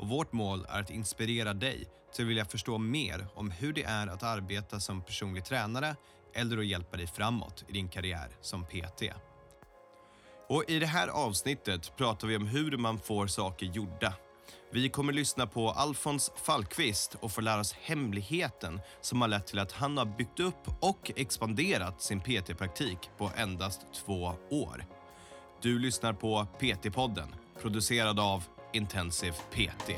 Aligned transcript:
och 0.00 0.08
vårt 0.08 0.32
mål 0.32 0.66
är 0.68 0.80
att 0.80 0.90
inspirera 0.90 1.54
dig 1.54 1.88
till 2.14 2.24
att 2.24 2.30
vilja 2.30 2.44
förstå 2.44 2.78
mer 2.78 3.26
om 3.34 3.50
hur 3.50 3.72
det 3.72 3.82
är 3.82 4.06
att 4.06 4.22
arbeta 4.22 4.80
som 4.80 5.02
personlig 5.02 5.44
tränare 5.44 5.96
eller 6.34 6.58
att 6.58 6.66
hjälpa 6.66 6.96
dig 6.96 7.06
framåt 7.06 7.64
i 7.68 7.72
din 7.72 7.88
karriär 7.88 8.28
som 8.40 8.64
PT. 8.64 9.02
Och 10.48 10.64
I 10.68 10.78
det 10.78 10.86
här 10.86 11.08
avsnittet 11.08 11.96
pratar 11.96 12.28
vi 12.28 12.36
om 12.36 12.46
hur 12.46 12.76
man 12.76 12.98
får 12.98 13.26
saker 13.26 13.66
gjorda. 13.66 14.14
Vi 14.72 14.88
kommer 14.88 15.12
lyssna 15.12 15.46
på 15.46 15.70
Alfons 15.70 16.32
Falkvist 16.36 17.14
och 17.20 17.32
få 17.32 17.40
lära 17.40 17.60
oss 17.60 17.72
hemligheten 17.72 18.80
som 19.00 19.20
har 19.20 19.28
lett 19.28 19.46
till 19.46 19.58
att 19.58 19.72
han 19.72 19.98
har 19.98 20.04
byggt 20.04 20.40
upp 20.40 20.68
och 20.80 21.10
expanderat 21.16 22.02
sin 22.02 22.20
PT-praktik 22.20 23.10
på 23.18 23.30
endast 23.36 23.80
två 23.94 24.34
år. 24.50 24.84
Du 25.62 25.78
lyssnar 25.78 26.12
på 26.12 26.46
PT-podden, 26.58 27.28
producerad 27.60 28.20
av 28.20 28.44
Intensive 28.72 29.36
PT. 29.50 29.90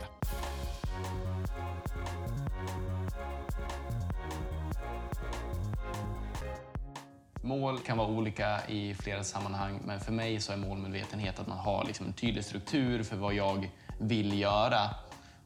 Mål 7.43 7.78
kan 7.78 7.98
vara 7.98 8.09
olika 8.09 8.67
i 8.69 8.95
flera 8.95 9.25
sammanhang, 9.25 9.81
men 9.84 10.00
för 10.00 10.12
mig 10.12 10.41
så 10.41 10.53
är 10.53 10.56
målmedvetenhet 10.56 11.39
att 11.39 11.47
man 11.47 11.59
har 11.59 11.84
liksom 11.84 12.06
en 12.06 12.12
tydlig 12.12 12.45
struktur 12.45 13.03
för 13.03 13.17
vad 13.17 13.34
jag 13.34 13.70
vill 14.00 14.41
göra 14.41 14.91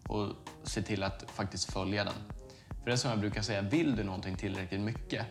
och 0.08 0.32
se 0.62 0.82
till 0.82 1.02
att 1.02 1.30
faktiskt 1.30 1.72
följa 1.72 2.04
den. 2.04 2.14
För 2.82 2.91
det 2.91 2.98
som 2.98 3.10
jag 3.10 3.20
brukar 3.20 3.42
säga, 3.42 3.62
vill 3.62 3.97
du 3.97 4.04
någonting 4.04 4.36
tillräckligt 4.36 4.80
mycket, 4.80 5.27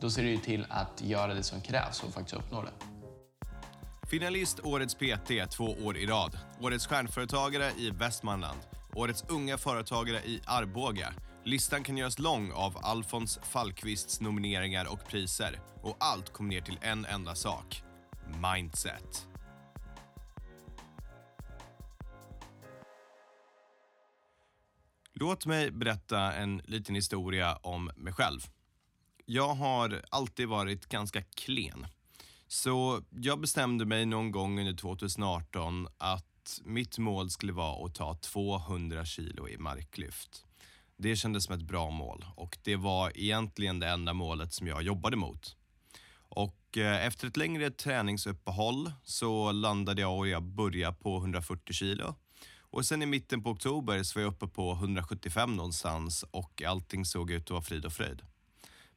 då 0.00 0.10
ser 0.10 0.22
du 0.22 0.36
till 0.36 0.66
att 0.68 1.02
göra 1.02 1.34
det 1.34 1.42
som 1.42 1.60
krävs 1.60 2.00
för 2.00 2.08
att 2.08 2.14
faktiskt 2.14 2.36
uppnå 2.36 2.62
det. 2.62 2.93
Finalist 4.14 4.60
Årets 4.60 4.94
PT 4.94 5.50
två 5.50 5.64
år 5.64 5.96
i 5.96 6.06
rad. 6.06 6.38
Årets 6.60 6.86
stjärnföretagare 6.86 7.70
i 7.78 7.90
Västmanland. 7.90 8.58
Årets 8.92 9.24
unga 9.28 9.58
företagare 9.58 10.18
i 10.18 10.40
Arboga. 10.46 11.14
Listan 11.44 11.84
kan 11.84 11.96
göras 11.96 12.18
lång 12.18 12.52
av 12.52 12.78
Alfons 12.82 13.38
Falkvists 13.42 14.20
nomineringar 14.20 14.92
och 14.92 15.08
priser. 15.08 15.60
Och 15.82 15.96
allt 16.00 16.32
kom 16.32 16.48
ner 16.48 16.60
till 16.60 16.78
en 16.82 17.04
enda 17.04 17.34
sak. 17.34 17.82
Mindset. 18.42 19.28
Låt 25.12 25.46
mig 25.46 25.70
berätta 25.70 26.32
en 26.32 26.62
liten 26.64 26.94
historia 26.94 27.56
om 27.56 27.90
mig 27.96 28.12
själv. 28.12 28.40
Jag 29.26 29.54
har 29.54 30.02
alltid 30.10 30.48
varit 30.48 30.86
ganska 30.86 31.22
klen. 31.22 31.86
Så 32.48 33.02
jag 33.10 33.40
bestämde 33.40 33.84
mig 33.84 34.06
någon 34.06 34.30
gång 34.30 34.58
under 34.60 34.74
2018 34.74 35.88
att 35.98 36.60
mitt 36.64 36.98
mål 36.98 37.30
skulle 37.30 37.52
vara 37.52 37.86
att 37.86 37.94
ta 37.94 38.14
200 38.14 39.04
kilo 39.04 39.48
i 39.48 39.58
marklyft. 39.58 40.44
Det 40.96 41.16
kändes 41.16 41.44
som 41.44 41.54
ett 41.54 41.62
bra 41.62 41.90
mål 41.90 42.24
och 42.36 42.58
det 42.62 42.76
var 42.76 43.12
egentligen 43.14 43.78
det 43.78 43.88
enda 43.88 44.12
målet 44.12 44.52
som 44.52 44.66
jag 44.66 44.82
jobbade 44.82 45.16
mot. 45.16 45.56
Och 46.28 46.78
eh, 46.78 47.06
efter 47.06 47.28
ett 47.28 47.36
längre 47.36 47.70
träningsuppehåll 47.70 48.92
så 49.04 49.52
landade 49.52 50.00
jag 50.00 50.18
och 50.18 50.28
jag 50.28 50.42
började 50.42 50.96
på 50.96 51.16
140 51.16 51.72
kilo. 51.72 52.14
Och 52.58 52.86
sen 52.86 53.02
i 53.02 53.06
mitten 53.06 53.42
på 53.42 53.50
oktober 53.50 54.02
så 54.02 54.18
var 54.18 54.22
jag 54.22 54.32
uppe 54.32 54.46
på 54.46 54.72
175 54.72 55.56
någonstans 55.56 56.24
och 56.30 56.62
allting 56.62 57.04
såg 57.04 57.30
ut 57.30 57.42
att 57.42 57.50
vara 57.50 57.62
frid 57.62 57.84
och 57.84 57.92
fröjd. 57.92 58.22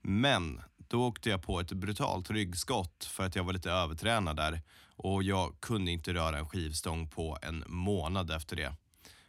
Men 0.01 0.61
då 0.87 1.07
åkte 1.07 1.29
jag 1.29 1.41
på 1.41 1.59
ett 1.59 1.71
brutalt 1.71 2.31
ryggskott 2.31 3.05
för 3.05 3.25
att 3.25 3.35
jag 3.35 3.43
var 3.43 3.53
lite 3.53 3.71
övertränad 3.71 4.35
där 4.35 4.61
och 4.95 5.23
jag 5.23 5.55
kunde 5.59 5.91
inte 5.91 6.13
röra 6.13 6.37
en 6.37 6.49
skivstång 6.49 7.09
på 7.09 7.37
en 7.41 7.63
månad 7.67 8.31
efter 8.31 8.55
det. 8.55 8.73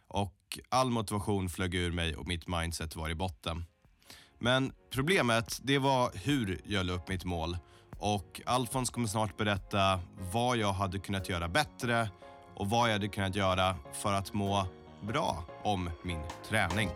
Och 0.07 0.59
all 0.69 0.89
motivation 0.89 1.49
flög 1.49 1.75
ur 1.75 1.91
mig 1.91 2.15
och 2.15 2.27
mitt 2.27 2.47
mindset 2.47 2.95
var 2.95 3.09
i 3.09 3.15
botten. 3.15 3.65
Men 4.39 4.73
problemet, 4.89 5.59
det 5.61 5.77
var 5.77 6.11
hur 6.13 6.61
jag 6.65 6.85
la 6.85 6.93
upp 6.93 7.07
mitt 7.07 7.25
mål 7.25 7.57
och 7.99 8.41
Alfons 8.45 8.89
kommer 8.89 9.07
snart 9.07 9.37
berätta 9.37 9.99
vad 10.33 10.57
jag 10.57 10.73
hade 10.73 10.99
kunnat 10.99 11.29
göra 11.29 11.47
bättre 11.47 12.09
och 12.55 12.69
vad 12.69 12.89
jag 12.89 12.93
hade 12.93 13.07
kunnat 13.07 13.35
göra 13.35 13.75
för 13.93 14.13
att 14.13 14.33
må 14.33 14.65
bra 15.01 15.43
om 15.63 15.89
min 16.03 16.21
träning. 16.49 16.89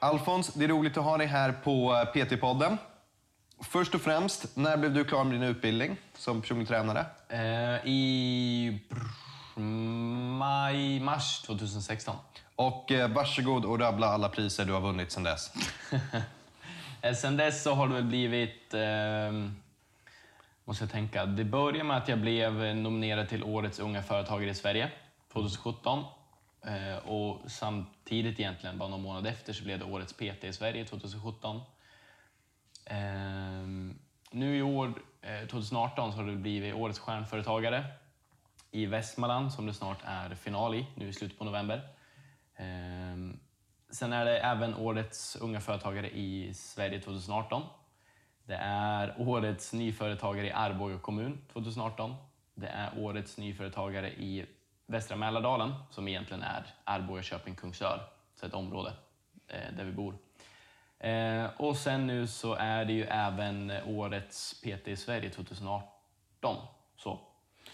Alfons, 0.00 0.54
det 0.54 0.64
är 0.64 0.68
roligt 0.68 0.96
att 0.96 1.04
ha 1.04 1.16
dig 1.18 1.26
här 1.26 1.52
på 1.52 1.94
eh, 1.94 2.12
PT-podden. 2.12 2.76
Först 3.60 3.94
och 3.94 4.00
främst, 4.00 4.56
när 4.56 4.76
blev 4.76 4.94
du 4.94 5.04
klar 5.04 5.24
med 5.24 5.34
din 5.34 5.42
utbildning 5.42 5.96
som 6.14 6.40
personlig 6.40 6.68
tränare? 6.68 7.06
Eh, 7.28 7.86
I 7.86 8.80
maj, 10.38 11.00
mars 11.00 11.42
2016. 11.42 12.16
Och 12.56 12.92
eh, 12.92 13.08
varsågod 13.10 13.64
och 13.64 13.80
rabbla 13.80 14.06
alla 14.06 14.28
priser 14.28 14.64
du 14.64 14.72
har 14.72 14.80
vunnit 14.80 15.12
sedan 15.12 15.22
dess. 15.22 15.52
Eh, 17.02 17.14
Sen 17.14 17.36
dess 17.36 17.62
så 17.62 17.74
har 17.74 17.88
det 17.88 17.94
väl 17.94 18.04
blivit... 18.04 18.74
Eh, 18.74 18.80
måste 20.64 20.84
jag 20.84 20.90
tänka. 20.90 21.26
Det 21.26 21.44
började 21.44 21.84
med 21.84 21.96
att 21.96 22.08
jag 22.08 22.18
blev 22.20 22.52
nominerad 22.76 23.28
till 23.28 23.44
Årets 23.44 23.78
unga 23.78 24.02
företagare 24.02 24.50
i 24.50 24.54
Sverige 24.54 24.90
2017. 25.32 26.04
Eh, 26.62 26.96
och 27.08 27.50
samtidigt 27.50 28.40
egentligen, 28.40 28.78
bara 28.78 28.88
någon 28.88 29.02
månad 29.02 29.26
efter, 29.26 29.52
så 29.52 29.64
blev 29.64 29.78
det 29.78 29.84
Årets 29.84 30.12
PT 30.12 30.44
i 30.44 30.52
Sverige 30.52 30.84
2017. 30.84 31.60
Ehm, 32.86 33.98
nu 34.30 34.56
i 34.56 34.62
år, 34.62 34.92
eh, 35.22 35.46
2018, 35.46 36.12
så 36.12 36.18
har 36.18 36.24
det 36.24 36.36
blivit 36.36 36.74
Årets 36.74 36.98
stjärnföretagare 36.98 37.84
i 38.70 38.86
Västmanland 38.86 39.52
som 39.52 39.66
det 39.66 39.74
snart 39.74 39.98
är 40.04 40.34
final 40.34 40.74
i, 40.74 40.86
nu 40.94 41.08
i 41.08 41.12
slutet 41.12 41.38
på 41.38 41.44
november. 41.44 41.88
Ehm, 42.56 43.40
sen 43.90 44.12
är 44.12 44.24
det 44.24 44.38
även 44.38 44.74
Årets 44.74 45.36
unga 45.36 45.60
företagare 45.60 46.10
i 46.10 46.54
Sverige 46.54 47.00
2018. 47.00 47.62
Det 48.44 48.56
är 48.60 49.14
Årets 49.18 49.72
nyföretagare 49.72 50.46
i 50.46 50.52
Arboga 50.52 50.98
kommun 50.98 51.38
2018. 51.52 52.14
Det 52.54 52.66
är 52.66 52.90
Årets 52.98 53.38
nyföretagare 53.38 54.10
i 54.10 54.46
Västra 54.90 55.16
Mälardalen, 55.16 55.74
som 55.90 56.08
egentligen 56.08 56.42
är 56.42 56.66
Arboga, 56.84 57.22
Köping, 57.22 57.54
Kungsör, 57.54 58.00
så 58.40 58.46
ett 58.46 58.54
område 58.54 58.92
eh, 59.48 59.72
där 59.76 59.84
vi 59.84 59.92
bor. 59.92 60.14
Eh, 60.98 61.46
och 61.56 61.76
sen 61.76 62.06
nu 62.06 62.26
så 62.26 62.54
är 62.54 62.84
det 62.84 62.92
ju 62.92 63.04
även 63.04 63.70
Årets 63.86 64.60
PT 64.60 64.88
i 64.88 64.96
Sverige 64.96 65.30
2018. 65.30 65.82
Så, 66.96 67.18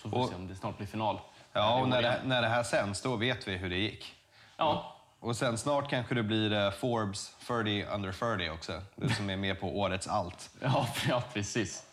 så 0.02 0.08
får 0.10 0.10
vi 0.10 0.16
Och- 0.24 0.28
se 0.28 0.34
om 0.34 0.48
det 0.48 0.54
snart 0.54 0.76
blir 0.76 0.86
final. 0.86 1.20
Ja, 1.52 1.80
och 1.80 1.88
när 1.88 2.02
det, 2.02 2.20
när 2.24 2.42
det 2.42 2.48
här 2.48 2.62
sänds, 2.62 3.02
då 3.02 3.16
vet 3.16 3.48
vi 3.48 3.56
hur 3.56 3.70
det 3.70 3.76
gick. 3.78 4.14
Ja, 4.56 4.96
Och 5.20 5.36
sen 5.36 5.58
snart 5.58 5.90
kanske 5.90 6.14
det 6.14 6.22
blir 6.22 6.52
eh, 6.52 6.70
Forbes 6.70 7.34
30 7.46 7.84
under 7.84 8.12
30 8.12 8.50
också. 8.50 8.82
Du 8.96 9.08
som 9.08 9.30
är 9.30 9.36
med 9.36 9.60
på 9.60 9.78
årets 9.78 10.08
allt. 10.08 10.50
ja, 10.62 10.88
ja 11.08 11.22
precis. 11.32 11.86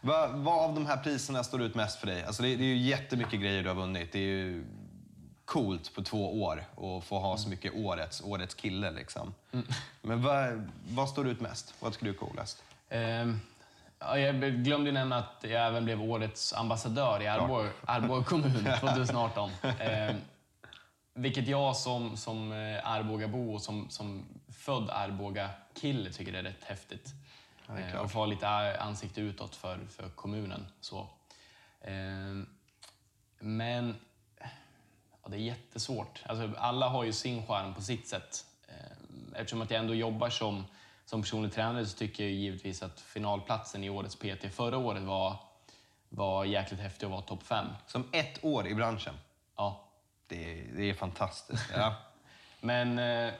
Vad, 0.00 0.30
vad 0.30 0.64
av 0.64 0.74
de 0.74 0.86
här 0.86 0.96
priserna 0.96 1.44
står 1.44 1.62
ut 1.62 1.74
mest 1.74 2.00
för 2.00 2.06
dig? 2.06 2.24
Alltså 2.24 2.42
det, 2.42 2.56
det 2.56 2.64
är 2.64 2.68
ju 2.68 2.76
jättemycket 2.76 3.40
grejer 3.40 3.62
du 3.62 3.68
har 3.68 3.76
vunnit. 3.76 4.12
Det 4.12 4.18
är 4.18 4.22
ju 4.22 4.64
coolt 5.44 5.94
på 5.94 6.02
två 6.02 6.42
år 6.42 6.64
att 6.76 7.04
få 7.04 7.18
ha 7.18 7.36
så 7.36 7.48
mycket 7.48 7.74
årets, 7.74 8.20
årets 8.20 8.54
kille 8.54 8.90
liksom. 8.90 9.34
Men 10.02 10.22
vad, 10.22 10.70
vad 10.88 11.08
står 11.08 11.28
ut 11.28 11.40
mest? 11.40 11.74
Vad 11.80 11.92
tycker 11.92 12.04
du 12.04 12.10
är 12.10 12.14
coolast? 12.14 12.62
Ja, 13.98 14.18
jag 14.18 14.64
glömde 14.64 14.86
ju 14.86 14.92
nämna 14.92 15.18
att 15.18 15.36
jag 15.42 15.66
även 15.66 15.84
blev 15.84 16.02
årets 16.02 16.52
ambassadör 16.52 17.22
i 17.22 17.26
Arboga, 17.26 18.24
kommun 18.26 18.68
2018. 18.80 19.50
Ehm, 19.80 20.16
vilket 21.14 21.48
jag 21.48 21.76
som, 21.76 22.16
som 22.16 22.52
eh, 22.52 22.90
Arbogabo 22.90 23.54
och 23.54 23.62
som, 23.62 23.90
som 23.90 24.24
född 24.48 24.90
Arboga-kille 24.90 26.10
tycker 26.10 26.32
är 26.32 26.42
rätt 26.42 26.64
häftigt. 26.64 27.14
Ehm, 27.68 27.90
klart. 27.90 28.04
och 28.04 28.10
få 28.10 28.26
lite 28.26 28.48
ansikte 28.80 29.20
utåt 29.20 29.56
för, 29.56 29.78
för 29.90 30.08
kommunen. 30.08 30.66
Så. 30.80 31.08
Ehm, 31.80 32.48
men 33.38 33.96
ja, 35.22 35.28
det 35.28 35.36
är 35.36 35.40
jättesvårt. 35.40 36.22
Alltså, 36.26 36.60
alla 36.60 36.88
har 36.88 37.04
ju 37.04 37.12
sin 37.12 37.46
charm 37.46 37.74
på 37.74 37.82
sitt 37.82 38.08
sätt. 38.08 38.44
Eftersom 39.34 39.62
att 39.62 39.70
jag 39.70 39.80
ändå 39.80 39.94
jobbar 39.94 40.30
som, 40.30 40.64
som 41.04 41.22
personlig 41.22 41.52
tränare 41.52 41.86
så 41.86 41.98
tycker 41.98 42.24
jag 42.24 42.32
givetvis 42.32 42.82
att 42.82 43.00
finalplatsen 43.00 43.84
i 43.84 43.90
årets 43.90 44.16
PT 44.16 44.54
förra 44.54 44.78
året 44.78 45.02
var, 45.02 45.36
var 46.08 46.44
jäkligt 46.44 46.80
häftig 46.80 47.06
att 47.06 47.12
vara 47.12 47.22
topp 47.22 47.42
fem. 47.42 47.66
Som 47.86 48.08
ett 48.12 48.44
år 48.44 48.66
i 48.66 48.74
branschen. 48.74 49.14
Ja. 49.56 49.84
Det, 50.26 50.62
det 50.76 50.90
är 50.90 50.94
fantastiskt. 50.94 51.70
Ja. 51.74 51.94
Men 52.60 52.98
eh, 52.98 53.32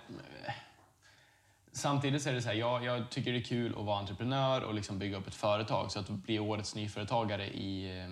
samtidigt 1.73 2.23
så 2.23 2.29
är 2.29 2.35
det 2.35 2.43
så 2.43 2.49
här, 2.49 2.55
jag, 2.55 2.85
jag 2.85 3.11
tycker 3.11 3.33
det 3.33 3.39
är 3.39 3.43
kul 3.43 3.75
att 3.79 3.85
vara 3.85 3.99
entreprenör 3.99 4.61
och 4.63 4.75
liksom 4.75 4.99
bygga 4.99 5.17
upp 5.17 5.27
ett 5.27 5.35
företag. 5.35 5.93
Så 5.93 6.01
att 6.01 6.09
bli 6.09 6.39
årets 6.39 6.75
nyföretagare 6.75 7.47
i, 7.47 8.01
eh, 8.01 8.09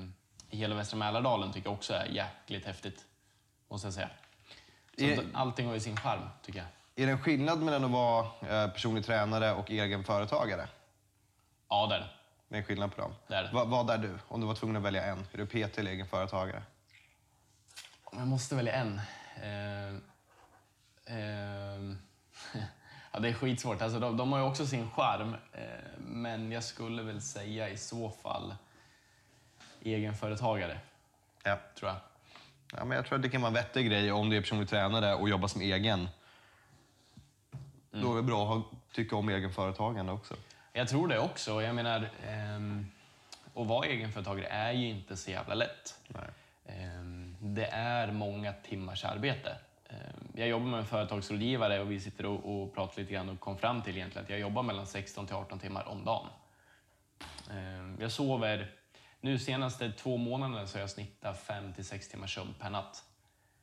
i 0.50 0.56
hela 0.56 0.74
västra 0.74 0.96
Mälardalen 0.98 1.52
tycker 1.52 1.66
jag 1.68 1.74
också 1.74 1.94
är 1.94 2.06
jäkligt 2.06 2.66
häftigt. 2.66 3.04
Måste 3.70 3.86
jag 3.86 3.94
säga. 3.94 4.10
Så 4.98 5.04
Är- 5.04 5.24
allting 5.34 5.66
har 5.66 5.74
ju 5.74 5.80
sin 5.80 5.96
charm, 5.96 6.28
tycker 6.42 6.58
jag. 6.58 6.68
Är 7.02 7.06
det 7.06 7.12
en 7.12 7.22
skillnad 7.22 7.62
mellan 7.62 7.84
att 7.84 7.90
vara 7.90 8.26
eh, 8.40 8.70
personlig 8.70 9.04
tränare 9.06 9.52
och 9.52 9.70
egen 9.70 10.04
företagare? 10.04 10.68
Ja, 11.68 11.86
det 11.86 11.94
är 11.94 12.00
det. 12.00 12.08
Det 12.48 12.54
är 12.54 12.58
en 12.58 12.64
skillnad 12.64 12.94
på 12.94 13.00
dem. 13.00 13.14
Det 13.28 13.34
är 13.34 13.42
det. 13.42 13.50
Va, 13.52 13.64
vad 13.64 13.90
är 13.90 13.98
du? 13.98 14.18
Om 14.28 14.40
du 14.40 14.46
var 14.46 14.54
tvungen 14.54 14.76
att 14.76 14.82
välja 14.82 15.04
en. 15.04 15.26
Är 15.32 15.38
du 15.38 15.46
PT 15.46 15.78
eller 15.78 15.90
egen 15.90 16.06
företagare? 16.06 16.62
Jag 18.12 18.26
måste 18.26 18.54
välja 18.54 18.72
en. 18.72 19.00
Eh, 19.42 19.88
eh, 21.16 21.80
ja, 23.16 23.20
det 23.20 23.28
är 23.28 23.32
skitsvårt. 23.32 23.82
Alltså, 23.82 24.00
de, 24.00 24.16
de 24.16 24.32
har 24.32 24.38
ju 24.38 24.44
också 24.44 24.66
sin 24.66 24.90
charm. 24.90 25.36
Eh, 25.52 25.60
men 25.98 26.52
jag 26.52 26.64
skulle 26.64 27.02
väl 27.02 27.22
säga 27.22 27.68
i 27.68 27.76
så 27.76 28.10
fall 28.10 28.54
egenföretagare, 29.82 30.78
Ja. 31.44 31.58
tror 31.78 31.90
jag. 31.90 31.98
ja 32.78 32.84
men 32.84 32.96
jag 32.96 33.06
tror 33.06 33.16
att 33.16 33.22
det 33.22 33.28
kan 33.28 33.40
vara 33.40 33.48
en 33.48 33.54
vettig 33.54 33.86
grej 33.86 34.12
om 34.12 34.30
du 34.30 34.36
är 34.36 34.40
personlig 34.40 34.68
tränare 34.68 35.14
och 35.14 35.28
jobbar 35.28 35.48
som 35.48 35.60
egen. 35.60 36.08
Då 37.90 38.12
är 38.12 38.16
det 38.16 38.22
bra 38.22 38.56
att 38.56 38.94
tycka 38.94 39.16
om 39.16 39.28
egenföretagande 39.28 40.12
också. 40.12 40.34
Jag 40.72 40.88
tror 40.88 41.08
det 41.08 41.18
också. 41.18 41.62
Jag 41.62 41.74
menar, 41.74 42.10
ehm, 42.26 42.86
att 43.54 43.66
vara 43.66 43.86
egenföretagare 43.86 44.46
är 44.46 44.72
ju 44.72 44.88
inte 44.88 45.16
så 45.16 45.30
jävla 45.30 45.54
lätt. 45.54 45.98
Nej. 46.08 46.24
Ehm, 46.66 47.36
det 47.40 47.66
är 47.66 48.12
många 48.12 48.52
timmars 48.52 49.04
arbete. 49.04 49.56
Ehm, 49.96 50.28
jag 50.34 50.48
jobbar 50.48 50.66
med 50.66 50.80
en 50.80 50.86
företagsrådgivare 50.86 51.80
och 51.80 51.90
vi 51.90 52.00
sitter 52.00 52.26
och, 52.26 52.62
och 52.62 52.74
pratar 52.74 53.00
lite 53.02 53.12
grann 53.12 53.28
och 53.28 53.40
kom 53.40 53.58
fram 53.58 53.82
till 53.82 53.96
egentligen 53.96 54.24
att 54.24 54.30
jag 54.30 54.38
jobbar 54.40 54.62
mellan 54.62 54.86
16 54.86 55.26
till 55.26 55.36
18 55.36 55.58
timmar 55.58 55.88
om 55.88 56.04
dagen. 56.04 56.26
Ehm, 57.50 57.96
jag 58.00 58.12
sover, 58.12 58.70
nu 59.20 59.38
senaste 59.38 59.92
två 59.92 60.16
månaderna 60.16 60.66
så 60.66 60.76
har 60.76 60.80
jag 60.80 60.90
snittat 60.90 61.38
5 61.38 61.72
till 61.72 61.84
6 61.84 62.08
timmars 62.08 62.34
sömn 62.34 62.54
per 62.60 62.70
natt. 62.70 63.04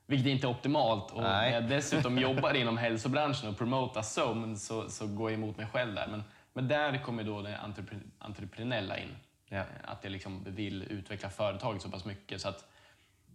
Vilket 0.05 0.27
inte 0.27 0.47
är 0.47 0.49
optimalt. 0.51 1.11
Och 1.11 1.21
Nej. 1.23 1.51
när 1.51 1.61
jag 1.61 1.69
dessutom 1.69 2.17
jobbar 2.27 2.53
inom 2.53 2.77
hälsobranschen 2.77 3.49
och 3.49 3.57
promotar 3.57 4.01
sömn 4.01 4.57
så, 4.57 4.89
så 4.89 5.07
går 5.07 5.31
jag 5.31 5.37
emot 5.39 5.57
mig 5.57 5.67
själv 5.67 5.95
där. 5.95 6.07
Men, 6.07 6.23
men 6.53 6.67
där 6.67 7.03
kommer 7.03 7.23
då 7.23 7.41
det 7.41 7.57
entrepre- 7.57 8.09
entreprenöriella 8.19 8.97
in. 8.97 9.15
Ja. 9.49 9.57
Eh, 9.57 9.63
Att 9.83 10.03
jag 10.03 10.11
liksom 10.11 10.43
vill 10.47 10.83
utveckla 10.83 11.29
företaget 11.29 11.81
så 11.81 11.89
pass 11.91 12.05
mycket 12.05 12.41
så 12.41 12.49
att 12.49 12.65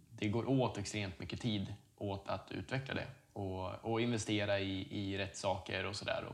det 0.09 0.27
går 0.29 0.49
åt 0.49 0.77
extremt 0.77 1.19
mycket 1.19 1.41
tid 1.41 1.73
åt 1.99 2.29
att 2.29 2.51
utveckla 2.51 2.93
det 2.93 3.07
och, 3.33 3.85
och 3.85 4.01
investera 4.01 4.59
i, 4.59 4.87
i 4.91 5.17
rätt 5.17 5.37
saker 5.37 5.85
och 5.85 5.95
sådär. 5.95 6.25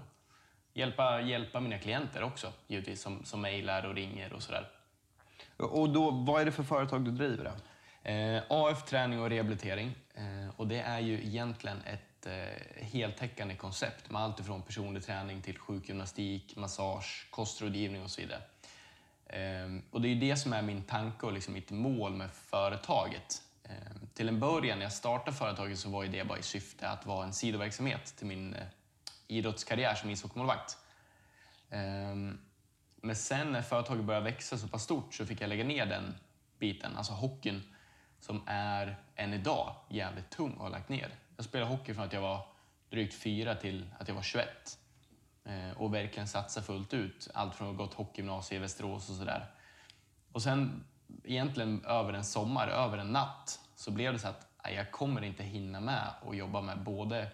Hjälpa, 0.73 1.21
hjälpa 1.21 1.59
mina 1.59 1.77
klienter 1.77 2.23
också, 2.23 2.53
givetvis, 2.67 3.01
som, 3.01 3.25
som 3.25 3.41
mejlar 3.41 3.85
och 3.85 3.95
ringer 3.95 4.33
och 4.33 4.44
sådär. 4.44 4.69
Och 5.57 5.89
då, 5.89 6.12
vad 6.12 6.41
är 6.41 6.45
det 6.45 6.51
för 6.51 6.63
företag 6.63 7.06
du 7.06 7.12
driver? 7.12 7.44
Då? 7.44 7.51
Eh, 8.09 8.44
AF 8.50 8.85
träning 8.85 9.21
och 9.21 9.29
rehabilitering. 9.29 9.95
Eh, 10.13 10.50
och 10.57 10.67
det 10.67 10.79
är 10.79 11.00
ju 11.00 11.13
egentligen 11.13 11.77
ett 11.81 12.25
eh, 12.25 12.85
heltäckande 12.85 13.56
koncept 13.56 14.09
med 14.09 14.21
allt 14.21 14.39
ifrån 14.39 14.62
personlig 14.62 15.03
träning 15.03 15.41
till 15.41 15.57
sjukgymnastik, 15.57 16.56
massage, 16.56 17.27
kostrådgivning 17.29 18.03
och 18.03 18.12
så 18.12 18.21
vidare. 18.21 18.41
Eh, 19.27 19.81
och 19.91 20.01
det 20.01 20.07
är 20.07 20.13
ju 20.13 20.19
det 20.19 20.35
som 20.35 20.53
är 20.53 20.62
min 20.62 20.83
tanke 20.83 21.25
och 21.25 21.33
liksom 21.33 21.53
mitt 21.53 21.71
mål 21.71 22.13
med 22.13 22.31
företaget. 22.31 23.41
Ehm, 23.69 24.07
till 24.13 24.27
en 24.27 24.39
början 24.39 24.77
när 24.77 24.85
jag 24.85 24.94
startade 24.94 25.38
företaget 25.38 25.79
så 25.79 25.89
var 25.89 26.03
ju 26.03 26.09
det 26.09 26.27
bara 26.27 26.39
i 26.39 26.44
syfte 26.44 26.89
att 26.89 27.06
vara 27.06 27.25
en 27.25 27.33
sidoverksamhet 27.33 28.06
till 28.17 28.27
min 28.27 28.53
eh, 28.53 28.67
idrottskarriär 29.27 29.95
som 29.95 30.09
ishockeymålvakt. 30.09 30.77
Ehm, 31.69 32.39
men 32.95 33.15
sen 33.15 33.51
när 33.51 33.62
företaget 33.62 34.03
började 34.03 34.25
växa 34.25 34.57
så 34.57 34.67
pass 34.67 34.83
stort 34.83 35.13
så 35.13 35.25
fick 35.25 35.41
jag 35.41 35.47
lägga 35.47 35.63
ner 35.63 35.85
den 35.85 36.15
biten, 36.59 36.97
alltså 36.97 37.13
hockeyn, 37.13 37.63
som 38.19 38.41
är 38.45 38.97
än 39.15 39.33
idag 39.33 39.75
jävligt 39.89 40.29
tung 40.29 40.53
att 40.53 40.59
ha 40.59 40.69
lagt 40.69 40.89
ner. 40.89 41.15
Jag 41.35 41.45
spelade 41.45 41.71
hockey 41.71 41.94
från 41.94 42.03
att 42.03 42.13
jag 42.13 42.21
var 42.21 42.47
drygt 42.89 43.13
fyra 43.13 43.56
till 43.56 43.89
att 44.00 44.07
jag 44.07 44.15
var 44.15 44.21
21. 44.21 44.79
Ehm, 45.45 45.77
och 45.77 45.94
verkligen 45.94 46.27
satsa 46.27 46.62
fullt 46.62 46.94
ut. 46.94 47.29
Allt 47.33 47.56
från 47.56 47.69
att 47.69 47.75
ha 47.75 47.85
gått 47.85 47.94
hockeygymnasiet 47.94 48.59
i 48.59 48.62
Västerås 48.62 49.09
och 49.09 49.15
sådär. 49.15 49.51
Och 50.31 50.41
sen 50.41 50.83
egentligen 51.24 51.86
över 51.86 52.13
en 52.13 52.24
sommar, 52.24 52.68
över 52.68 52.98
en 52.98 53.07
natt, 53.12 53.60
så 53.75 53.92
blev 53.92 54.13
det 54.13 54.19
så 54.19 54.28
att 54.28 54.48
jag 54.75 54.92
kommer 54.92 55.22
inte 55.24 55.44
hinna 55.44 55.80
med 55.80 56.12
att 56.28 56.38
jobba 56.38 56.62
med 56.62 56.84
både, 56.84 57.28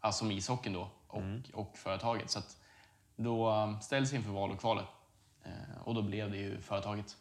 alltså 0.00 0.18
som 0.18 0.30
ishockeyn 0.30 0.72
då, 0.72 0.90
och, 1.06 1.22
och 1.54 1.76
företaget. 1.78 2.30
Så 2.30 2.40
då 3.16 3.50
eh, 3.50 3.78
ställdes 3.80 4.12
jag 4.12 4.18
inför 4.18 4.32
val 4.32 4.50
och 4.50 4.60
kvalet. 4.60 4.86
Eh, 5.44 5.82
Och 5.84 5.94
då 5.94 6.02
blev 6.02 6.30
det 6.30 6.36
ju 6.36 6.60
företaget. 6.60 7.16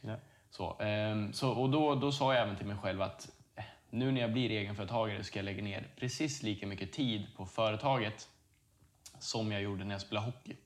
Ja. 0.00 0.16
Så, 0.50 0.76
ehm, 0.80 1.32
så, 1.32 1.50
och 1.50 1.70
då, 1.70 1.94
då 1.94 2.12
sa 2.12 2.34
jag 2.34 2.42
även 2.42 2.56
till 2.56 2.66
mig 2.66 2.76
själv 2.76 3.02
att 3.02 3.30
eh, 3.56 3.64
nu 3.90 4.12
när 4.12 4.20
jag 4.20 4.32
blir 4.32 4.50
egenföretagare 4.50 5.24
ska 5.24 5.38
jag 5.38 5.44
lägga 5.44 5.62
ner 5.62 5.88
precis 5.96 6.42
lika 6.42 6.66
mycket 6.66 6.92
tid 6.92 7.26
på 7.36 7.46
företaget 7.46 8.28
som 9.18 9.52
jag 9.52 9.62
gjorde 9.62 9.84
när 9.84 9.94
jag 9.94 10.00
spelade 10.00 10.26
hockey. 10.26 10.56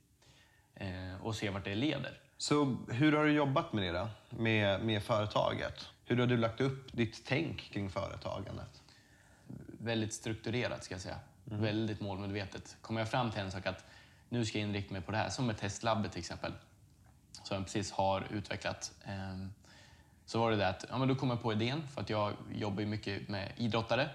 Eh, 0.75 1.23
och 1.23 1.35
se 1.37 1.51
vart 1.51 1.65
det 1.65 1.75
leder. 1.75 2.21
Så 2.39 2.77
hur 2.89 3.13
har 3.13 3.25
du 3.25 3.33
jobbat 3.33 3.73
med 3.73 3.83
det 3.85 3.99
då? 3.99 4.09
Med, 4.31 4.81
med 4.85 5.03
företaget? 5.03 5.89
Hur 6.05 6.17
har 6.17 6.27
du 6.27 6.37
lagt 6.37 6.61
upp 6.61 6.93
ditt 6.93 7.25
tänk 7.27 7.61
kring 7.73 7.91
företagandet? 7.91 8.83
Väldigt 9.81 10.13
strukturerat 10.13 10.85
ska 10.85 10.95
jag 10.95 11.01
säga. 11.03 11.19
Väldigt 11.45 12.01
målmedvetet. 12.01 12.77
Kommer 12.81 13.01
jag 13.01 13.11
fram 13.11 13.31
till 13.31 13.41
en 13.41 13.51
sak 13.51 13.67
att 13.67 13.85
nu 14.29 14.45
ska 14.45 14.59
jag 14.59 14.69
inrikta 14.69 14.93
mig 14.93 15.03
på 15.03 15.13
det 15.13 15.19
här, 15.19 15.29
som 15.29 15.47
med 15.47 15.59
testlabbet 15.59 16.13
till 16.13 16.19
exempel, 16.19 16.53
som 17.43 17.57
jag 17.57 17.65
precis 17.65 17.93
har 17.93 18.27
utvecklat. 18.31 18.93
ehm, 19.05 19.53
Så 20.27 20.41
var 20.41 20.51
det 20.51 20.57
det 20.57 20.69
att 20.69 20.85
ja, 20.91 20.99
men 20.99 21.09
då 21.09 21.15
kom 21.15 21.31
jag 21.31 21.43
på 21.43 21.53
idén, 21.53 21.89
för 21.89 22.01
att 22.01 22.11
jag 22.11 22.33
jobbar 22.53 22.81
ju 22.81 22.87
mycket 22.87 23.29
med 23.29 23.53
idrottare 23.57 24.11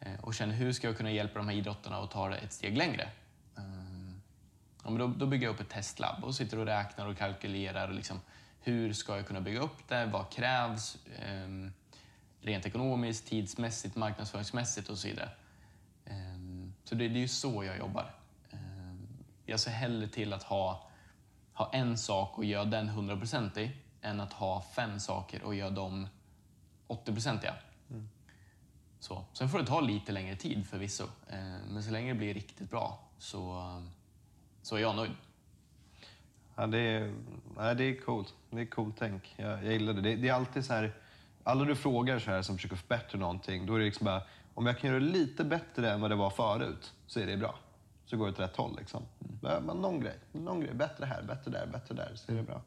eh, 0.00 0.20
och 0.20 0.34
känner 0.34 0.54
hur 0.54 0.72
ska 0.72 0.86
jag 0.86 0.96
kunna 0.96 1.10
hjälpa 1.10 1.38
de 1.38 1.48
här 1.48 1.56
idrottarna 1.56 1.96
att 1.98 2.10
ta 2.10 2.28
det 2.28 2.36
ett 2.36 2.52
steg 2.52 2.76
längre? 2.76 3.08
Ja, 4.84 4.90
men 4.90 4.98
då, 4.98 5.06
då 5.06 5.26
bygger 5.26 5.46
jag 5.46 5.54
upp 5.54 5.60
ett 5.60 5.68
testlabb 5.68 6.24
och 6.24 6.34
sitter 6.34 6.58
och 6.58 6.66
räknar 6.66 7.06
och 7.06 7.18
kalkylerar. 7.18 7.92
Liksom, 7.92 8.20
hur 8.60 8.92
ska 8.92 9.16
jag 9.16 9.26
kunna 9.26 9.40
bygga 9.40 9.60
upp 9.60 9.88
det? 9.88 10.06
Vad 10.06 10.30
krävs? 10.30 10.98
Ehm, 11.18 11.72
rent 12.40 12.66
ekonomiskt, 12.66 13.26
tidsmässigt, 13.26 13.96
marknadsföringsmässigt 13.96 14.88
och 14.88 14.98
så 14.98 15.08
vidare. 15.08 15.30
Ehm, 16.04 16.74
så 16.84 16.94
det, 16.94 17.08
det 17.08 17.18
är 17.18 17.20
ju 17.20 17.28
så 17.28 17.64
jag 17.64 17.78
jobbar. 17.78 18.14
Ehm, 18.50 19.08
jag 19.46 19.60
ser 19.60 19.70
hellre 19.70 20.08
till 20.08 20.32
att 20.32 20.42
ha, 20.42 20.88
ha 21.52 21.70
en 21.72 21.98
sak 21.98 22.38
och 22.38 22.44
göra 22.44 22.64
den 22.64 22.90
100% 22.90 23.58
i 23.58 23.76
än 24.02 24.20
att 24.20 24.32
ha 24.32 24.62
fem 24.62 25.00
saker 25.00 25.42
och 25.42 25.54
göra 25.54 25.70
dem 25.70 26.08
80% 26.88 27.38
ja. 27.42 27.52
Så. 29.00 29.24
Sen 29.32 29.48
får 29.48 29.58
det 29.58 29.66
ta 29.66 29.80
lite 29.80 30.12
längre 30.12 30.36
tid 30.36 30.66
förvisso. 30.66 31.04
Ehm, 31.30 31.60
men 31.68 31.82
så 31.82 31.90
länge 31.90 32.12
det 32.12 32.18
blir 32.18 32.34
riktigt 32.34 32.70
bra 32.70 33.00
så, 33.18 33.72
så 34.62 34.76
är 34.76 34.80
jag 34.80 34.96
nöjd. 34.96 35.12
Ja, 36.56 36.66
det, 36.66 36.78
är, 36.78 37.14
nej, 37.56 37.74
det 37.74 37.84
är 37.84 38.00
coolt. 38.00 38.34
Det 38.50 38.60
är 38.60 38.66
coolt 38.66 38.94
tänk. 38.98 39.34
Jag, 39.36 39.64
jag 39.64 39.72
gillar 39.72 39.92
det. 39.92 40.00
det. 40.00 40.16
Det 40.16 40.28
är 40.28 40.32
alltid 40.32 40.64
så 40.64 40.72
här, 40.72 40.92
alla 41.44 41.64
du 41.64 41.76
frågar 41.76 42.18
så 42.18 42.30
här 42.30 42.42
som 42.42 42.56
försöker 42.56 42.76
förbättra 42.76 43.18
någonting, 43.18 43.66
då 43.66 43.74
är 43.74 43.78
det 43.78 43.84
liksom 43.84 44.04
bara, 44.04 44.22
om 44.54 44.66
jag 44.66 44.78
kan 44.78 44.90
göra 44.90 45.00
det 45.00 45.06
lite 45.06 45.44
bättre 45.44 45.90
än 45.90 46.00
vad 46.00 46.10
det 46.10 46.16
var 46.16 46.30
förut, 46.30 46.92
så 47.06 47.20
är 47.20 47.26
det 47.26 47.36
bra. 47.36 47.54
Så 48.06 48.16
går 48.16 48.26
det 48.26 48.32
åt 48.32 48.40
rätt 48.40 48.56
håll 48.56 48.76
liksom. 48.78 49.02
Men 49.40 49.76
någon 49.76 50.00
grej, 50.00 50.16
någon 50.32 50.60
grej, 50.60 50.74
bättre 50.74 51.06
här, 51.06 51.22
bättre 51.22 51.50
där, 51.50 51.66
bättre 51.66 51.94
där, 51.94 52.12
så 52.14 52.32
är 52.32 52.36
det 52.36 52.42
bra. 52.42 52.60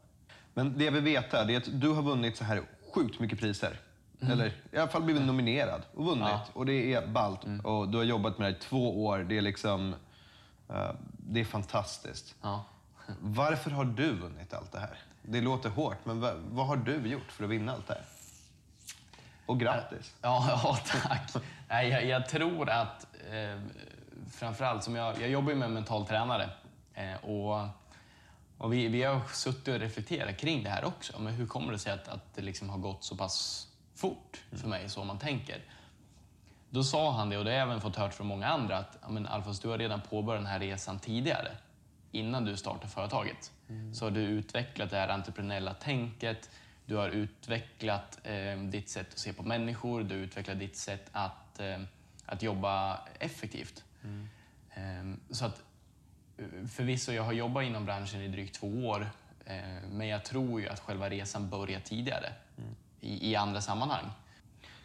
Men 0.54 0.78
det 0.78 0.84
jag 0.84 0.92
vill 0.92 1.04
veta, 1.04 1.46
det 1.46 1.54
är 1.54 1.58
att 1.58 1.82
du 1.82 1.90
har 1.90 2.02
vunnit 2.02 2.38
så 2.38 2.44
här 2.44 2.62
sjukt 2.94 3.20
mycket 3.20 3.40
priser. 3.40 3.80
Eller 4.22 4.54
i 4.72 4.78
alla 4.78 4.88
fall 4.88 5.04
blivit 5.04 5.24
nominerad 5.24 5.82
och 5.94 6.06
vunnit. 6.06 6.24
Ja. 6.24 6.46
Och 6.54 6.66
det 6.66 6.94
är 6.94 7.08
ballt. 7.08 7.40
Och 7.64 7.90
du 7.90 7.98
har 7.98 8.06
jobbat 8.06 8.38
med 8.38 8.48
det 8.48 8.52
här 8.52 8.58
i 8.58 8.62
två 8.62 9.06
år. 9.06 9.26
Det 9.30 9.38
är 9.38 9.42
liksom, 9.42 9.96
eh, 10.70 10.92
det 11.34 11.40
är 11.40 11.46
fantastiskt. 11.46 12.36
Ja. 12.42 12.64
Varför 13.20 13.72
har 13.72 13.86
du 13.86 14.14
vunnit 14.14 14.54
allt 14.54 14.72
det 14.72 14.80
här? 14.80 14.98
Det 15.22 15.42
låter 15.42 15.70
hårt, 15.70 15.98
men 16.04 16.20
vad, 16.20 16.36
vad 16.36 16.68
har 16.68 16.76
du 16.76 17.08
gjort 17.08 17.32
för 17.32 17.44
att 17.44 17.50
vinna 17.50 17.74
allt 17.74 17.88
det 17.88 17.94
här? 17.94 18.04
Och 19.46 19.60
grattis! 19.60 20.16
Ja, 20.22 20.46
ja 20.64 20.78
tack. 21.02 21.44
Nej, 21.70 21.90
jag, 21.90 22.06
jag 22.06 22.30
tror 22.30 22.70
att 22.70 23.08
eh, 23.32 23.62
framförallt, 24.32 24.84
som 24.84 24.96
jag, 24.96 25.22
jag 25.22 25.30
jobbar 25.30 25.50
ju 25.50 25.56
med 25.56 25.66
en 25.66 25.74
mental 25.74 26.06
tränare 26.06 26.50
eh, 26.94 27.16
och, 27.16 27.68
och 28.58 28.74
vi, 28.74 28.88
vi 28.88 29.04
har 29.04 29.22
suttit 29.34 29.68
och 29.68 29.80
reflekterat 29.80 30.38
kring 30.38 30.64
det 30.64 30.70
här 30.70 30.86
också. 30.86 31.20
Men 31.20 31.34
hur 31.34 31.48
kommer 31.48 31.72
det 31.72 31.80
sig 31.80 31.94
att, 31.94 32.08
att 32.08 32.36
det 32.36 32.42
liksom 32.42 32.70
har 32.70 32.78
gått 32.78 33.04
så 33.04 33.18
pass 33.18 33.68
fort 33.96 34.42
för 34.52 34.68
mig, 34.68 34.90
så 34.90 35.04
man 35.04 35.20
tänker? 35.20 35.62
Då 36.74 36.84
sa 36.84 37.12
han 37.12 37.30
det, 37.30 37.38
och 37.38 37.46
det 37.46 37.52
har 37.52 37.58
jag 37.58 37.68
även 37.68 37.82
fått 37.82 37.96
hört 37.96 38.14
från 38.14 38.28
många 38.28 38.48
andra, 38.48 38.78
att 38.78 38.98
men 39.10 39.28
Alfons, 39.28 39.60
du 39.60 39.68
har 39.70 39.78
redan 39.78 40.02
påbörjat 40.02 40.44
den 40.44 40.52
här 40.52 40.60
resan 40.60 41.00
tidigare, 41.00 41.52
innan 42.12 42.46
du 42.46 42.58
startade 42.58 42.88
företaget. 42.88 43.52
Så 43.94 44.06
har 44.06 44.12
du 44.12 44.22
utvecklat 44.22 44.90
det 44.90 44.98
här 44.98 45.10
entreprenöriella 45.10 45.74
tänket, 45.74 46.50
Du 46.86 46.96
har 46.96 47.10
utvecklat 47.10 48.20
eh, 48.24 48.58
ditt 48.58 48.90
sätt 48.90 49.08
att 49.14 49.20
se 49.20 49.34
på 49.34 49.44
människor, 49.44 50.04
du 50.04 50.16
har 50.16 50.22
utvecklat 50.22 50.60
ditt 50.60 50.78
sätt 50.78 51.10
att, 51.12 51.60
eh, 51.60 51.80
att 52.26 52.44
jobba 52.44 53.00
effektivt. 53.20 53.84
Eh, 54.74 55.14
så 55.32 55.46
att 55.46 55.64
eh, 56.38 56.68
förvisso, 56.68 57.12
jag 57.12 57.24
har 57.24 57.34
jobbat 57.34 57.64
inom 57.64 57.86
branschen 57.86 58.22
i 58.22 58.28
drygt 58.28 58.56
två 58.56 58.88
år, 58.88 59.10
eh, 59.46 59.56
men 59.92 60.08
jag 60.08 60.26
tror 60.26 60.62
ju 60.62 60.70
att 60.70 60.80
själva 60.80 61.10
resan 61.10 61.50
börjar 61.50 61.80
tidigare 61.80 62.34
i, 63.02 63.32
i 63.32 63.36
andra 63.36 63.62
sammanhang. 63.62 64.06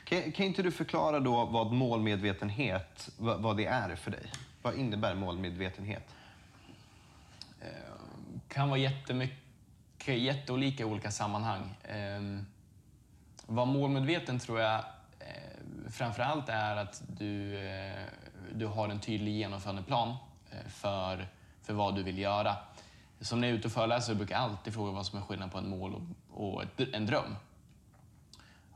Kan, 0.08 0.32
kan 0.32 0.46
inte 0.46 0.62
du 0.62 0.70
förklara 0.70 1.20
då 1.20 1.44
vad 1.44 1.72
målmedvetenhet, 1.72 3.08
vad, 3.18 3.40
vad 3.42 3.56
det 3.56 3.66
är 3.66 3.96
för 3.96 4.10
dig? 4.10 4.32
Vad 4.62 4.74
innebär 4.74 5.14
målmedvetenhet? 5.14 6.14
Eh, 7.60 7.66
kan 8.48 8.68
vara 8.68 8.78
jättemycket, 8.78 9.38
jätteolika 10.06 10.82
i 10.82 10.86
olika 10.86 11.10
sammanhang. 11.10 11.74
Eh, 11.82 12.40
Var 13.46 13.66
målmedveten 13.66 14.38
tror 14.38 14.60
jag 14.60 14.74
eh, 15.20 15.90
framför 15.90 16.22
allt 16.22 16.48
är 16.48 16.76
att 16.76 17.02
du, 17.18 17.58
eh, 17.68 18.04
du 18.54 18.66
har 18.66 18.88
en 18.88 19.00
tydlig 19.00 19.32
genomförandeplan 19.32 20.08
eh, 20.50 20.68
för, 20.68 21.28
för 21.62 21.72
vad 21.74 21.94
du 21.94 22.02
vill 22.02 22.18
göra. 22.18 22.56
Som 23.20 23.40
när 23.40 23.48
jag 23.48 23.54
är 23.54 23.58
ute 23.58 23.68
och 23.68 23.72
föreläser 23.72 24.14
brukar 24.14 24.34
jag 24.34 24.42
alltid 24.44 24.74
fråga 24.74 24.92
vad 24.92 25.06
som 25.06 25.18
är 25.18 25.22
skillnaden 25.22 25.50
på 25.50 25.58
ett 25.58 25.64
mål 25.64 25.94
och, 25.94 26.02
och 26.54 26.62
ett, 26.62 26.94
en 26.94 27.06
dröm. 27.06 27.36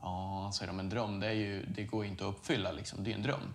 Ja, 0.01 0.51
säger 0.53 0.71
de, 0.71 0.79
en 0.79 0.89
dröm 0.89 1.19
det, 1.19 1.27
är 1.27 1.33
ju, 1.33 1.65
det 1.65 1.83
går 1.83 2.03
ju 2.03 2.09
inte 2.11 2.23
att 2.27 2.29
uppfylla, 2.35 2.71
liksom. 2.71 3.03
det 3.03 3.11
är 3.11 3.15
en 3.15 3.21
dröm. 3.23 3.53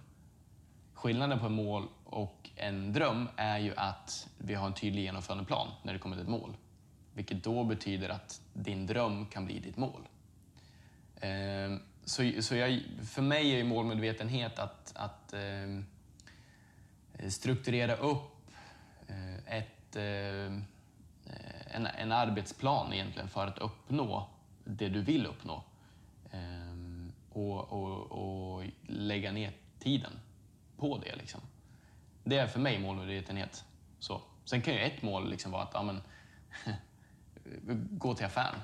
Skillnaden 0.95 1.39
på 1.39 1.47
ett 1.47 1.53
mål 1.53 1.89
och 2.05 2.51
en 2.57 2.93
dröm 2.93 3.29
är 3.37 3.59
ju 3.59 3.75
att 3.77 4.29
vi 4.39 4.55
har 4.55 4.67
en 4.67 4.75
tydlig 4.75 5.03
genomförandeplan 5.03 5.69
när 5.83 5.93
det 5.93 5.99
kommer 5.99 6.17
till 6.17 6.23
ett 6.23 6.31
mål. 6.31 6.57
Vilket 7.15 7.45
då 7.45 7.65
betyder 7.65 8.09
att 8.09 8.41
din 8.53 8.87
dröm 8.87 9.27
kan 9.27 9.47
bli 9.47 9.59
ditt 9.59 9.77
mål. 9.77 10.09
Eh, 11.21 11.79
Så, 12.05 12.43
så 12.43 12.57
jag, 12.57 12.83
för 13.05 13.23
mig 13.23 13.53
är 13.53 13.57
ju 13.57 13.65
målmedvetenhet 13.65 14.59
att, 14.59 14.93
att 14.97 15.33
eh, 15.33 15.83
strukturera 17.29 17.97
upp 17.97 18.51
eh, 19.09 19.57
ett, 19.59 19.97
eh, 19.97 20.61
en, 21.75 21.87
en 21.87 22.13
arbetsplan 22.13 22.93
egentligen 22.93 23.29
för 23.29 23.47
att 23.47 23.59
uppnå 23.59 24.29
det 24.65 24.89
du 24.89 25.03
vill 25.03 25.27
uppnå. 25.27 25.63
Eh, 26.33 26.67
och, 27.31 27.73
och, 27.73 28.13
och 28.13 28.65
lägga 28.87 29.33
ner 29.33 29.53
tiden 29.79 30.13
på 30.77 30.99
det. 30.99 31.17
Liksom. 31.17 31.41
Det 32.25 32.39
är 32.39 32.47
för 32.47 32.61
mig 32.61 32.79
målmedvetenhet. 32.79 33.65
Så. 33.99 34.21
Sen 34.45 34.63
kan 34.63 34.75
ju 34.75 34.81
ett 34.81 35.03
mål 35.03 35.31
liksom 35.31 35.53
vara 35.53 35.63
att 35.63 35.71
ja, 35.75 35.83
men, 35.83 36.01
gå 37.99 38.15
till 38.15 38.27
affären. 38.27 38.61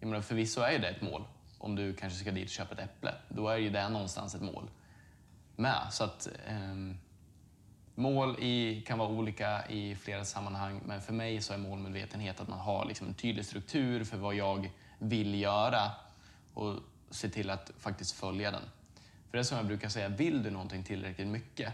Jag 0.00 0.08
menar, 0.08 0.22
förvisso 0.22 0.60
är 0.60 0.78
det 0.78 0.88
ett 0.88 1.02
mål. 1.02 1.24
Om 1.58 1.76
du 1.76 1.94
kanske 1.94 2.18
ska 2.18 2.30
dit 2.30 2.44
och 2.44 2.50
köpa 2.50 2.74
ett 2.74 2.80
äpple, 2.80 3.14
då 3.28 3.48
är 3.48 3.56
ju 3.56 3.70
det 3.70 3.88
någonstans 3.88 4.34
ett 4.34 4.42
mål 4.42 4.70
med. 5.56 5.86
Så 5.90 6.04
att, 6.04 6.28
eh, 6.46 6.94
mål 7.94 8.36
i, 8.38 8.82
kan 8.86 8.98
vara 8.98 9.08
olika 9.08 9.68
i 9.68 9.96
flera 9.96 10.24
sammanhang, 10.24 10.80
men 10.84 11.00
för 11.00 11.12
mig 11.12 11.40
så 11.40 11.52
är 11.52 11.58
målmedvetenhet 11.58 12.40
att 12.40 12.48
man 12.48 12.58
har 12.58 12.84
liksom 12.84 13.06
en 13.06 13.14
tydlig 13.14 13.44
struktur 13.44 14.04
för 14.04 14.16
vad 14.16 14.34
jag 14.34 14.70
vill 14.98 15.40
göra 15.40 15.90
och 16.58 16.80
se 17.10 17.28
till 17.28 17.50
att 17.50 17.70
faktiskt 17.78 18.12
följa 18.12 18.50
den. 18.50 18.62
För 19.30 19.32
det 19.32 19.38
är 19.38 19.42
som 19.42 19.56
jag 19.56 19.66
brukar 19.66 19.88
säga, 19.88 20.08
vill 20.08 20.42
du 20.42 20.50
någonting 20.50 20.84
tillräckligt 20.84 21.26
mycket, 21.28 21.72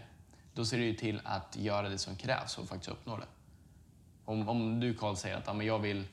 då 0.54 0.64
ser 0.64 0.78
det 0.78 0.84
ju 0.84 0.94
till 0.94 1.20
att 1.24 1.56
göra 1.56 1.88
det 1.88 1.98
som 1.98 2.16
krävs 2.16 2.54
för 2.54 2.62
att 2.62 2.68
faktiskt 2.68 2.90
uppnå 2.90 3.16
det. 3.16 3.26
Om, 4.24 4.48
om 4.48 4.80
du 4.80 4.94
Karl 4.94 5.14
säger 5.16 5.36
att 5.36 5.46
ja, 5.46 5.52
men 5.52 5.66
jag, 5.66 5.78
vill, 5.78 6.04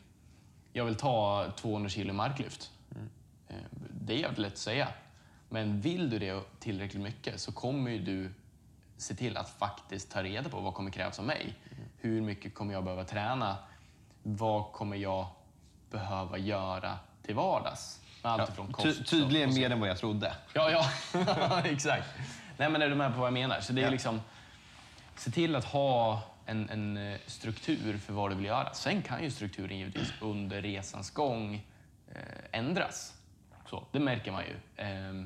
jag 0.73 0.85
vill 0.85 0.95
ta 0.95 1.51
200 1.57 1.89
kilo 1.89 2.13
marklyft. 2.13 2.71
Eh, 3.47 3.55
Det 4.01 4.13
är 4.13 4.17
jävligt 4.17 4.39
lätt 4.39 4.53
att 4.53 4.59
säga. 4.59 4.87
Men 5.49 5.81
vill 5.81 6.09
du 6.09 6.19
det 6.19 6.43
tillräckligt 6.59 7.03
mycket 7.03 7.39
så 7.41 7.51
kommer 7.51 7.91
ju 7.91 7.99
du 7.99 8.33
se 8.97 9.15
till 9.15 9.37
att 9.37 9.49
faktiskt 9.49 10.11
ta 10.11 10.23
reda 10.23 10.49
på 10.49 10.59
vad 10.59 10.73
kommer 10.73 10.91
krävas 10.91 11.19
av 11.19 11.25
mig. 11.25 11.55
Hur 11.97 12.21
mycket 12.21 12.55
kommer 12.55 12.73
jag 12.73 12.83
behöva 12.83 13.03
träna? 13.03 13.57
Vad 14.23 14.71
kommer 14.71 14.97
jag 14.97 15.27
behöva 15.89 16.37
göra 16.37 16.99
till 17.23 17.35
vardags? 17.35 18.00
Med 18.23 18.31
allt 18.31 18.49
ifrån 18.49 18.71
kost 18.73 18.97
Ty, 18.97 19.03
tydligen 19.03 19.49
och 19.49 19.55
mer 19.55 19.69
än 19.69 19.79
vad 19.79 19.89
jag 19.89 19.97
trodde. 19.97 20.33
Ja, 20.53 20.71
ja. 20.71 21.61
exakt. 21.65 22.07
Nej, 22.57 22.69
men 22.69 22.81
är 22.81 22.89
du 22.89 22.95
med 22.95 23.13
på 23.13 23.19
vad 23.19 23.27
jag 23.27 23.33
menar? 23.33 23.61
Så 23.61 23.73
det 23.73 23.81
är 23.81 23.85
Ja. 23.85 23.91
liksom, 23.91 24.21
se 25.15 25.31
till 25.31 25.55
att 25.55 25.65
ha 25.65 26.21
en, 26.45 26.69
en 26.69 26.97
eh, 26.97 27.19
struktur 27.27 27.97
för 27.97 28.13
vad 28.13 28.31
du 28.31 28.35
vill 28.35 28.45
göra. 28.45 28.73
Sen 28.73 29.01
kan 29.01 29.23
ju 29.23 29.31
strukturen 29.31 29.77
givetvis 29.77 30.13
under 30.21 30.61
resans 30.61 31.09
gång 31.11 31.65
eh, 32.15 32.21
ändras. 32.59 33.13
Så, 33.69 33.83
det 33.91 33.99
märker 33.99 34.31
man 34.31 34.43
ju. 34.43 34.83
Eh, 34.85 35.25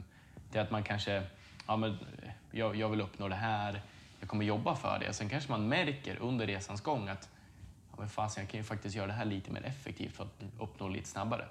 det 0.52 0.58
är 0.60 0.62
att 0.62 0.72
man 0.72 0.84
kanske, 0.84 1.24
ja 1.68 1.78
men 1.78 1.92
eh, 1.92 2.30
jag, 2.52 2.75
jag 2.75 2.90
vill 2.90 3.02
uppnå 3.02 3.28
det 3.28 3.36
här, 3.36 3.82
jag 4.20 4.30
kommer 4.30 4.46
jobba 4.46 4.75
för 4.75 5.00
det. 5.00 5.14
Sen 5.14 5.30
kanske 5.30 5.52
man 5.52 5.68
märker 5.68 6.18
under 6.22 6.48
resans 6.48 6.82
gång 6.82 7.08
att 7.10 7.30
ja, 7.92 7.96
men 8.00 8.10
fasen, 8.10 8.44
jag 8.44 8.52
kan 8.52 8.60
ju 8.60 8.64
faktiskt 8.64 8.96
göra 8.96 9.08
det 9.08 9.14
här 9.14 9.25
lite 9.25 9.52
mer 9.52 9.64
effektivt 9.66 10.16
för 10.16 10.24
att 10.24 10.44
uppnå 10.60 10.88
lite 10.88 11.08
snabbare. 11.10 11.46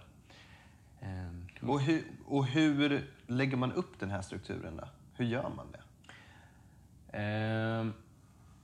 Eh, 1.04 1.68
Och 1.68 1.80
hur, 1.80 2.04
och 2.26 2.46
hur 2.46 3.11
lägger 3.26 3.56
man 3.56 3.73
upp 3.73 4.00
den 4.00 4.11
här 4.11 4.23
strukturen 4.23 4.76
då? 4.76 4.88
Hur 5.14 5.25
gör 5.25 5.50
man 5.56 5.66
det? 5.73 5.80
Eh, 7.18 7.87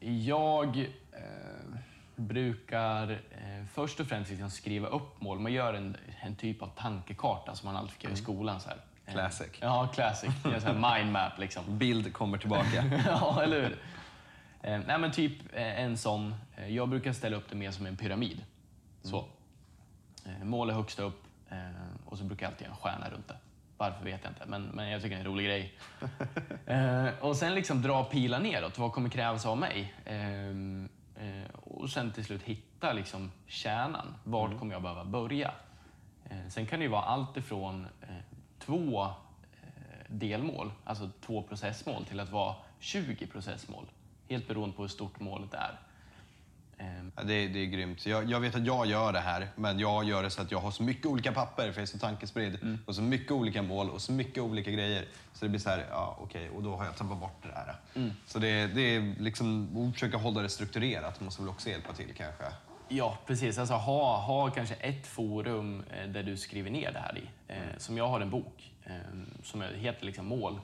jag 0.09 0.78
eh, 0.78 1.78
brukar 2.16 3.11
eh, 3.11 3.64
först 3.73 4.00
och 4.00 4.06
främst 4.06 4.30
liksom 4.30 4.50
skriva 4.50 4.88
upp 4.88 5.20
mål. 5.20 5.38
Man 5.38 5.52
gör 5.52 5.75
en, 5.75 5.97
en 6.20 6.37
typ 6.37 6.62
av 6.62 6.66
tankekarta 6.76 7.54
som 7.54 7.66
man 7.66 7.76
alltid 7.76 7.92
fick 7.94 8.04
göra 8.04 8.14
i 8.14 8.16
skolan. 8.16 8.61
Så 8.61 8.68
här. 8.68 8.78
Classic. 9.12 9.49
Ja, 9.61 9.90
classic. 9.94 10.30
En 10.44 10.61
sån 10.61 10.85
här 10.85 10.97
mindmap 11.02 11.38
liksom. 11.38 11.78
Bild 11.78 12.12
kommer 12.12 12.38
tillbaka. 12.38 12.85
ja, 13.06 13.42
eller 13.42 13.62
hur? 13.62 13.78
Eh, 14.62 14.80
nej, 14.87 14.99
men 14.99 15.12
typ 15.12 15.38
eh, 15.52 15.80
en 15.80 15.97
sån. 15.99 16.35
Eh, 16.56 16.68
jag 16.68 16.88
brukar 16.88 17.12
ställa 17.12 17.37
upp 17.37 17.50
det 17.50 17.56
mer 17.56 17.70
som 17.70 17.87
en 17.87 17.97
pyramid. 17.97 18.44
Så. 19.02 19.25
Eh, 20.26 20.44
mål 20.44 20.70
är 20.70 20.75
högst 20.75 20.99
upp 20.99 21.23
eh, 21.50 21.57
och 22.04 22.19
så 22.19 22.25
brukar 22.25 22.47
jag 22.47 22.52
alltid 22.52 22.66
ha 22.66 22.75
en 22.75 22.80
stjärna 22.80 23.11
runt 23.11 23.28
det. 23.28 23.37
Varför 23.76 24.04
vet 24.04 24.21
jag 24.25 24.30
inte, 24.30 24.47
men, 24.47 24.62
men 24.62 24.90
jag 24.90 25.02
tycker 25.02 25.16
det 25.16 25.23
är 25.23 25.25
en 25.25 25.33
rolig 25.33 25.47
grej. 25.47 25.78
eh, 26.66 27.09
och 27.21 27.37
sen 27.37 27.54
liksom 27.54 27.83
dra 27.83 28.04
pilar 28.04 28.40
neråt. 28.40 28.78
Vad 28.78 28.92
kommer 28.92 29.09
krävas 29.09 29.47
av 29.47 29.59
mig? 29.59 29.95
Eh, 30.04 30.49
eh, 31.26 31.50
och 31.54 31.90
sen 31.90 32.12
till 32.12 32.25
slut 32.25 32.42
hitta 32.42 32.92
liksom 32.92 33.33
kärnan. 33.47 34.14
Vart 34.25 34.59
kommer 34.59 34.73
jag 34.73 34.83
behöva 34.83 35.04
börja? 35.04 35.52
Eh, 36.30 36.49
sen 36.49 36.66
kan 36.66 36.78
det 36.78 36.83
ju 36.83 36.90
vara 36.90 37.02
allt 37.02 37.37
ifrån 37.37 37.87
två 38.59 39.09
delmål, 40.09 40.73
alltså 40.85 41.11
två 41.21 41.42
processmål, 41.42 42.04
till 42.04 42.21
att 42.21 42.30
vara 42.30 42.54
20 42.78 43.26
processmål. 43.26 43.85
Helt 44.28 44.49
beroende 44.49 44.76
på 44.76 44.83
hur 44.83 44.88
stort 44.88 45.21
målet 45.21 45.54
är. 45.54 45.80
Ehm, 46.81 47.13
Ja, 47.17 47.23
det, 47.23 47.35
är- 47.35 47.49
det 47.49 47.59
är 47.59 47.67
grymt. 47.67 48.07
Jag, 48.07 48.31
jag 48.31 48.41
vet 48.41 48.55
att 48.55 48.67
jag 48.67 48.87
gör 48.87 49.13
det 49.13 49.21
här, 49.21 49.49
men 49.57 49.79
jag 49.79 50.05
gör 50.05 50.23
det 50.23 50.31
så 50.31 50.43
att 50.43 50.51
jag 50.51 50.59
har 50.59 50.71
så 50.71 50.83
mycket 50.83 51.07
olika 51.07 51.33
papper, 51.33 51.63
för 51.73 51.81
jag 51.81 51.83
är 51.83 51.87
så 51.87 51.99
tankespridd, 51.99 52.79
och 52.87 52.95
så 52.95 53.03
mycket 53.03 53.33
olika 53.33 53.63
mål 53.63 53.91
och 53.91 54.03
så 54.03 54.13
mycket 54.13 54.43
olika 54.43 54.71
grejer. 54.71 55.05
Så 55.33 55.45
det 55.45 55.49
blir 55.49 55.61
så 55.61 55.71
här, 55.71 55.87
ja 55.91 56.17
okej, 56.21 56.51
och 56.51 56.63
då 56.63 56.77
har 56.77 56.85
jag 56.85 56.97
tappat 56.97 57.21
bort 57.21 57.43
det 57.43 57.49
där. 57.49 57.75
Så 58.27 58.39
det, 58.39 58.67
det 58.67 58.97
är 58.97 59.15
liksom, 59.19 59.77
att 59.89 59.95
försöka 59.95 60.17
hålla 60.17 60.43
det 60.43 60.49
strukturerat 60.49 61.21
måste 61.21 61.43
väl 61.43 61.49
också 61.51 61.69
hjälpa 61.69 61.93
till 61.93 62.15
kanske. 62.17 62.45
Ja, 62.89 63.19
precis. 63.27 63.59
Alltså, 63.59 63.75
ha, 63.75 64.17
ha 64.21 64.51
kanske 64.51 64.75
ett 64.75 65.07
forum 65.07 65.83
eh, 66.01 66.09
där 66.09 66.23
du 66.23 66.37
skriver 66.37 66.71
ner 66.71 66.93
det 66.93 66.99
här 66.99 67.19
i. 67.19 67.53
Eh, 67.53 67.59
som 67.79 67.97
jag 67.97 68.09
har 68.09 68.21
en 68.21 68.31
bok 68.31 68.73
eh, 68.85 68.93
som 69.43 69.63
heter 69.63 70.07
liksom 70.07 70.27
Mål. 70.27 70.61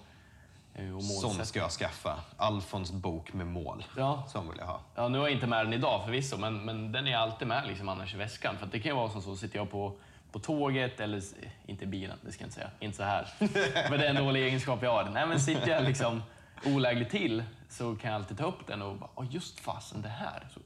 Eh, 0.79 0.99
Sån 0.99 1.47
ska 1.47 1.59
jag 1.59 1.71
skaffa. 1.71 2.21
Alfons 2.37 2.93
bok 2.93 3.33
med 3.33 3.47
mål. 3.47 3.85
Ja. 3.97 4.25
Sån 4.29 4.49
vill 4.49 4.59
jag 4.59 4.67
ha. 4.67 4.81
Ja, 4.95 5.09
nu 5.09 5.19
har 5.19 5.27
jag 5.27 5.35
inte 5.35 5.47
med 5.47 5.67
den 5.67 5.73
idag 5.73 6.05
förvisso, 6.05 6.37
men, 6.37 6.65
men 6.65 6.93
den 6.93 7.09
är 7.09 7.17
alltid 7.17 7.49
med 7.49 7.67
liksom 7.67 7.89
annars 7.89 8.15
i 8.15 8.17
väskan. 8.17 8.57
För 8.59 8.67
det 8.67 8.81
kan 8.81 8.91
ju 8.91 8.97
vara 8.97 9.11
som 9.11 9.23
så, 9.23 9.37
sitter 9.37 9.57
jag 9.59 9.71
på, 9.71 9.97
på 10.33 10.39
tåget, 10.39 11.01
eller 11.01 11.23
inte 11.67 11.87
bilen, 11.87 12.19
det 12.23 12.33
ska 12.33 12.43
jag 12.43 12.47
inte 12.47 12.55
säga, 12.55 12.71
inte 12.81 12.97
så 12.97 13.03
här. 13.03 13.29
men 13.91 14.01
det 14.01 14.07
är 14.07 14.11
en 14.11 14.25
dålig 14.25 14.45
egenskap 14.47 14.83
jag 14.83 14.91
har. 14.91 15.11
Nej, 15.11 15.27
men 15.27 15.41
sitter 15.41 15.69
jag 15.69 15.85
liksom 15.85 16.23
olägligt 16.65 17.11
till 17.11 17.45
så 17.69 17.97
kan 17.97 18.11
jag 18.11 18.21
alltid 18.21 18.39
ta 18.39 18.45
upp 18.45 18.67
den 18.67 18.83
och 18.83 18.97
bara, 18.97 19.11
"Åh, 19.15 19.27
just 19.31 19.61
fasen 19.61 20.03
det 20.03 20.09
här. 20.09 20.49
Så 20.55 20.61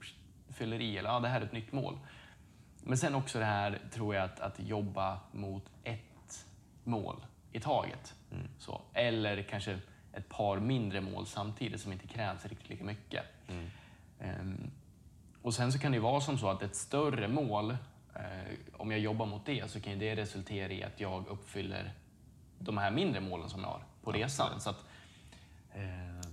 fyller 0.52 0.80
i, 0.80 0.98
eller 0.98 1.10
ja, 1.10 1.20
det 1.20 1.28
här 1.28 1.40
är 1.40 1.44
ett 1.44 1.52
nytt 1.52 1.72
mål. 1.72 1.98
Men 2.82 2.98
sen 2.98 3.14
också 3.14 3.38
det 3.38 3.44
här, 3.44 3.78
tror 3.92 4.14
jag, 4.14 4.24
att, 4.24 4.40
att 4.40 4.60
jobba 4.60 5.18
mot 5.32 5.64
ett 5.84 6.46
mål 6.84 7.16
i 7.52 7.60
taget. 7.60 8.14
Så. 8.58 8.80
Eller 8.94 9.42
kanske 9.42 9.78
ett 10.12 10.28
par 10.28 10.60
mindre 10.60 11.00
mål 11.00 11.26
samtidigt 11.26 11.80
som 11.80 11.92
inte 11.92 12.06
krävs 12.06 12.46
riktigt 12.46 12.68
lika 12.68 12.84
mycket. 12.84 13.24
Ehm, 14.20 14.70
och 15.42 15.54
sen 15.54 15.72
så 15.72 15.78
kan 15.78 15.92
det 15.92 15.98
vara 15.98 16.20
som 16.20 16.38
så 16.38 16.50
att 16.50 16.62
ett 16.62 16.76
större 16.76 17.28
mål, 17.28 17.70
eh, 18.14 18.54
om 18.72 18.90
jag 18.90 19.00
jobbar 19.00 19.26
mot 19.26 19.46
det, 19.46 19.70
så 19.70 19.80
kan 19.80 19.98
det 19.98 20.16
resultera 20.16 20.72
i 20.72 20.84
att 20.84 21.00
jag 21.00 21.26
uppfyller 21.28 21.92
de 22.58 22.78
här 22.78 22.90
mindre 22.90 23.20
målen 23.20 23.48
som 23.48 23.60
jag 23.60 23.68
har 23.68 23.82
på 24.02 24.12
resan. 24.12 24.60
Så 24.60 24.70
att, 24.70 24.84
eh, 25.74 26.30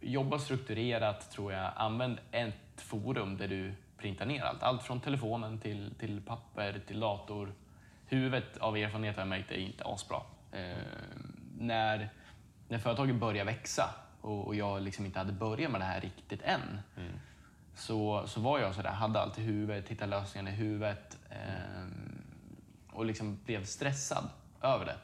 jobba 0.00 0.38
strukturerat, 0.38 1.30
tror 1.30 1.52
jag. 1.52 1.72
Använd 1.76 2.18
ett 2.30 2.80
forum 2.80 3.36
där 3.36 3.48
du 3.48 3.74
printar 3.96 4.26
ner 4.26 4.42
allt. 4.42 4.62
Allt 4.62 4.82
från 4.82 5.00
telefonen 5.00 5.58
till, 5.58 5.94
till 5.98 6.20
papper, 6.20 6.80
till 6.86 7.00
dator. 7.00 7.54
huvudet 8.06 8.56
av 8.58 8.76
erfarenhet 8.76 9.16
har 9.16 9.20
jag 9.20 9.28
märkt 9.28 9.50
är 9.50 9.56
inte 9.56 9.84
asbra. 9.84 10.22
Eh, 10.52 10.76
när, 11.58 12.10
när 12.72 12.78
företaget 12.78 13.16
började 13.16 13.52
växa 13.52 13.94
och, 14.20 14.46
och 14.46 14.54
jag 14.54 14.82
liksom 14.82 15.06
inte 15.06 15.18
hade 15.18 15.32
börjat 15.32 15.72
med 15.72 15.80
det 15.80 15.84
här 15.84 16.00
riktigt 16.00 16.42
än, 16.42 16.80
så, 17.74 18.26
så 18.26 18.40
var 18.40 18.58
jag 18.58 18.74
sådär, 18.74 18.90
hade 18.90 19.20
allt 19.20 19.38
i 19.38 19.42
huvudet, 19.42 19.88
hittade 19.88 20.10
lösningar 20.10 20.52
i 20.52 20.54
huvudet 20.54 21.18
eh, 21.30 21.86
och 22.92 23.04
liksom 23.04 23.38
blev 23.44 23.64
stressad 23.64 24.28
över 24.62 24.84
det. 24.84 24.96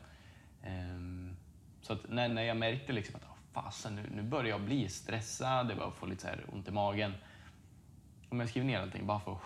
Eh, 0.69 1.35
så 1.83 1.93
att 1.93 2.09
när, 2.09 2.29
när 2.29 2.43
jag 2.43 2.57
märkte 2.57 2.93
liksom 2.93 3.17
att 3.17 3.23
oh, 3.23 3.63
fasen, 3.63 3.95
nu, 3.95 4.11
nu 4.15 4.23
börjar 4.23 4.51
jag 4.51 4.61
bli 4.61 4.89
stressad, 4.89 5.71
jag 5.71 5.77
börjar 5.77 5.91
få 5.91 6.07
lite 6.07 6.23
så 6.23 6.29
här 6.29 6.45
ont 6.53 6.69
i 6.69 6.71
magen. 6.71 7.15
Om 8.29 8.41
jag 8.41 8.49
skriver 8.49 8.67
ner 8.67 8.81
allting 8.81 9.07
bara 9.07 9.21
för 9.21 9.39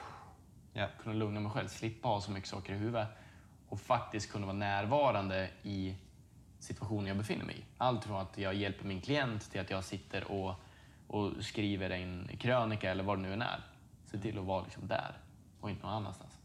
att 0.75 0.99
kunna 1.03 1.15
lugna 1.15 1.41
mig 1.41 1.53
själv, 1.53 1.69
slippa 1.69 2.09
ha 2.09 2.21
så 2.21 2.31
mycket 2.31 2.51
saker 2.51 2.73
i 2.73 2.77
huvudet 2.77 3.09
och 3.69 3.81
faktiskt 3.81 4.33
kunna 4.33 4.47
vara 4.47 4.57
närvarande 4.57 5.51
i 5.63 5.97
situationen 6.63 7.07
jag 7.07 7.17
befinner 7.17 7.45
mig 7.45 7.57
i. 7.59 7.65
Allt 7.79 8.05
från 8.05 8.21
att 8.21 8.39
jag 8.39 8.55
hjälper 8.55 8.85
min 8.85 9.01
klient 9.01 9.51
till 9.51 9.61
att 9.61 9.71
jag 9.71 9.85
sitter 9.85 10.31
och, 10.31 10.55
och 11.07 11.45
skriver 11.45 11.91
en 11.91 12.31
krönika 12.39 12.91
eller 12.91 13.05
vad 13.05 13.19
det 13.19 13.23
nu 13.23 13.33
än 13.33 13.43
är. 13.43 13.61
Se 14.07 14.19
till 14.19 14.39
att 14.39 14.45
vara 14.45 14.65
liksom 14.65 14.89
där 14.89 15.19
och 15.61 15.71
inte 15.71 15.87
någon 15.87 15.95
annanstans. 15.95 16.39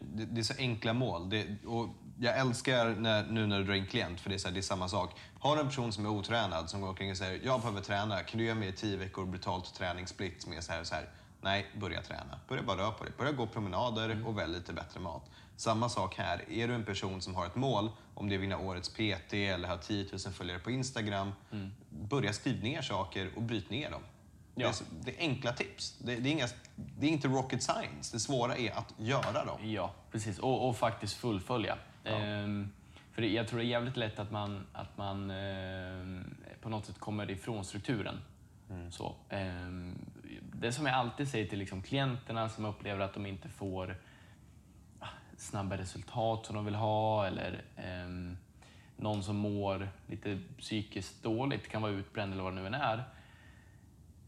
Det, 0.00 0.24
det 0.24 0.40
är 0.40 0.44
så 0.44 0.54
enkla 0.58 0.92
mål. 0.92 1.30
Det, 1.30 1.64
och 1.64 1.88
jag 2.18 2.38
älskar 2.38 2.94
när, 2.94 3.26
nu 3.26 3.46
när 3.46 3.58
du 3.58 3.64
drar 3.64 3.74
in 3.74 3.86
klient, 3.86 4.20
för 4.20 4.30
det 4.30 4.36
är, 4.36 4.38
så 4.38 4.48
här, 4.48 4.54
det 4.54 4.60
är 4.60 4.62
samma 4.62 4.88
sak. 4.88 5.20
Har 5.40 5.56
du 5.56 5.60
en 5.60 5.68
person 5.68 5.92
som 5.92 6.06
är 6.06 6.10
otränad 6.10 6.70
som 6.70 6.80
går 6.80 6.88
omkring 6.88 7.10
och 7.10 7.16
säger 7.16 7.40
jag 7.44 7.60
behöver 7.60 7.80
träna, 7.80 8.22
kan 8.22 8.38
du 8.38 8.44
göra 8.44 8.54
mig 8.54 8.72
tio 8.72 8.96
veckor 8.96 9.26
brutalt 9.26 9.74
träningssplit 9.74 10.46
är 10.56 10.60
så 10.60 10.72
här, 10.72 10.84
så 10.84 10.94
här. 10.94 11.08
Nej, 11.40 11.66
börja 11.80 12.02
träna. 12.02 12.40
Börja 12.48 12.62
bara 12.62 12.78
röra 12.78 12.90
på 12.90 13.04
dig. 13.04 13.12
Börja 13.18 13.32
gå 13.32 13.46
promenader 13.46 14.26
och 14.26 14.38
välj 14.38 14.52
lite 14.52 14.72
bättre 14.72 15.00
mat. 15.00 15.30
Samma 15.56 15.88
sak 15.88 16.14
här. 16.18 16.50
Är 16.50 16.68
du 16.68 16.74
en 16.74 16.84
person 16.84 17.20
som 17.22 17.34
har 17.34 17.46
ett 17.46 17.54
mål, 17.56 17.90
om 18.14 18.28
det 18.28 18.34
är 18.34 18.36
att 18.36 18.42
vinna 18.42 18.58
årets 18.58 18.88
PT 18.88 19.32
eller 19.34 19.68
ha 19.68 19.78
10 19.78 20.06
000 20.12 20.18
följare 20.18 20.58
på 20.58 20.70
Instagram, 20.70 21.32
börja 21.90 22.32
skriva 22.32 22.62
ner 22.62 22.82
saker 22.82 23.30
och 23.36 23.42
bryt 23.42 23.70
ner 23.70 23.90
dem. 23.90 24.02
Det, 24.54 24.62
Ja. 24.62 24.72
det 25.04 25.10
är 25.10 25.20
enkla 25.20 25.52
tips. 25.52 25.98
Det, 25.98 26.16
det, 26.16 26.28
är 26.28 26.32
inga, 26.32 26.46
det 26.98 27.06
är 27.06 27.10
inte 27.10 27.28
rocket 27.28 27.62
science. 27.62 28.16
Det 28.16 28.20
svåra 28.20 28.56
är 28.56 28.78
att 28.78 28.94
göra 28.98 29.44
dem. 29.44 29.70
Ja, 29.70 29.94
precis. 30.12 30.38
Och, 30.38 30.68
och 30.68 30.76
faktiskt 30.76 31.14
fullfölja. 31.14 31.78
Ehm, 32.04 32.72
för 33.12 33.22
jag 33.22 33.48
tror 33.48 33.58
det 33.58 33.64
är 33.64 33.68
jävligt 33.68 33.96
lätt 33.96 34.18
att 34.18 34.30
man, 34.30 34.66
att 34.72 34.98
man 34.98 35.30
ehm, 35.30 36.36
på 36.60 36.68
något 36.68 36.86
sätt 36.86 36.98
kommer 36.98 37.30
ifrån 37.30 37.64
strukturen. 37.64 38.20
Så, 38.90 39.14
ehm, 39.28 39.94
det 40.52 40.72
som 40.72 40.86
jag 40.86 40.94
alltid 40.94 41.28
säger 41.28 41.46
till 41.46 41.58
liksom 41.58 41.82
klienterna 41.82 42.48
som 42.48 42.64
upplever 42.64 43.00
att 43.04 43.14
de 43.14 43.26
inte 43.26 43.48
får 43.48 43.96
snabba 45.36 45.76
resultat 45.76 46.46
som 46.46 46.56
de 46.56 46.64
vill 46.64 46.74
ha 46.74 47.26
eller 47.26 47.64
eh, 47.76 48.36
någon 48.96 49.22
som 49.22 49.36
mår 49.36 49.88
lite 50.06 50.38
psykiskt 50.58 51.22
dåligt, 51.22 51.68
kan 51.68 51.82
vara 51.82 51.92
utbränd 51.92 52.32
eller 52.32 52.42
vad 52.42 52.52
det 52.52 52.60
nu 52.60 52.66
än 52.66 52.74
är. 52.74 53.04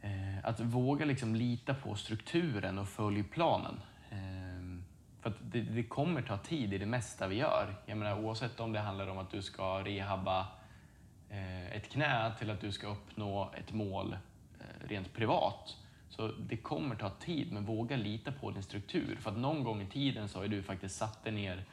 Eh, 0.00 0.44
att 0.44 0.60
våga 0.60 1.04
liksom 1.04 1.34
lita 1.34 1.74
på 1.74 1.94
strukturen 1.94 2.78
och 2.78 2.88
följa 2.88 3.24
planen. 3.32 3.80
Eh, 4.10 4.48
för 5.20 5.30
att 5.30 5.36
det, 5.40 5.60
det 5.60 5.82
kommer 5.82 6.22
ta 6.22 6.38
tid 6.38 6.74
i 6.74 6.78
det 6.78 6.86
mesta 6.86 7.28
vi 7.28 7.36
gör. 7.36 7.74
Jag 7.86 7.98
menar, 7.98 8.24
oavsett 8.24 8.60
om 8.60 8.72
det 8.72 8.80
handlar 8.80 9.06
om 9.06 9.18
att 9.18 9.30
du 9.30 9.42
ska 9.42 9.84
rehabba 9.84 10.46
eh, 11.30 11.72
ett 11.72 11.88
knä 11.88 12.32
till 12.38 12.50
att 12.50 12.60
du 12.60 12.72
ska 12.72 12.86
uppnå 12.86 13.50
ett 13.54 13.72
mål 13.72 14.16
eh, 14.60 14.88
rent 14.88 15.12
privat. 15.12 15.76
Så 16.10 16.28
det 16.28 16.56
kommer 16.56 16.94
ta 16.96 17.10
tid, 17.10 17.52
men 17.52 17.64
våga 17.64 17.96
lita 17.96 18.32
på 18.32 18.50
din 18.50 18.62
struktur. 18.62 19.16
För 19.20 19.30
att 19.30 19.38
någon 19.38 19.64
gång 19.64 19.82
i 19.82 19.86
tiden 19.86 20.28
så 20.28 20.38
har 20.38 20.48
du 20.48 20.62
faktiskt 20.62 20.96
satt 20.96 21.24
dig 21.24 21.32
ner 21.32 21.64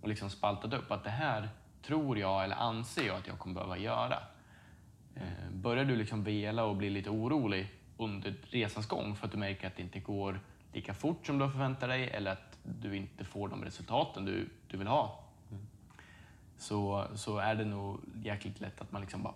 och 0.00 0.08
liksom 0.08 0.30
spaltat 0.30 0.72
upp 0.72 0.90
att 0.90 1.04
det 1.04 1.10
här 1.10 1.48
tror 1.82 2.18
jag 2.18 2.44
eller 2.44 2.56
anser 2.56 3.06
jag 3.06 3.16
att 3.16 3.26
jag 3.26 3.38
kommer 3.38 3.54
behöva 3.54 3.78
göra. 3.78 4.18
Eh, 5.14 5.50
Börjar 5.52 5.84
du 5.84 5.96
liksom 5.96 6.24
vela 6.24 6.64
och 6.64 6.76
bli 6.76 6.90
lite 6.90 7.10
orolig 7.10 7.70
under 7.96 8.34
resans 8.42 8.86
gång 8.86 9.16
för 9.16 9.26
att 9.26 9.32
du 9.32 9.38
märker 9.38 9.66
att 9.66 9.76
det 9.76 9.82
inte 9.82 10.00
går 10.00 10.40
lika 10.72 10.94
fort 10.94 11.26
som 11.26 11.38
du 11.38 11.44
har 11.44 11.50
förväntat 11.52 11.88
dig 11.88 12.10
eller 12.10 12.30
att 12.30 12.58
du 12.62 12.96
inte 12.96 13.24
får 13.24 13.48
de 13.48 13.64
resultaten 13.64 14.24
du, 14.24 14.48
du 14.68 14.76
vill 14.76 14.86
ha, 14.86 15.24
så, 16.58 17.06
så 17.14 17.38
är 17.38 17.54
det 17.54 17.64
nog 17.64 18.00
jäkligt 18.22 18.60
lätt 18.60 18.80
att 18.80 18.92
man 18.92 19.00
liksom 19.00 19.22
bara 19.22 19.34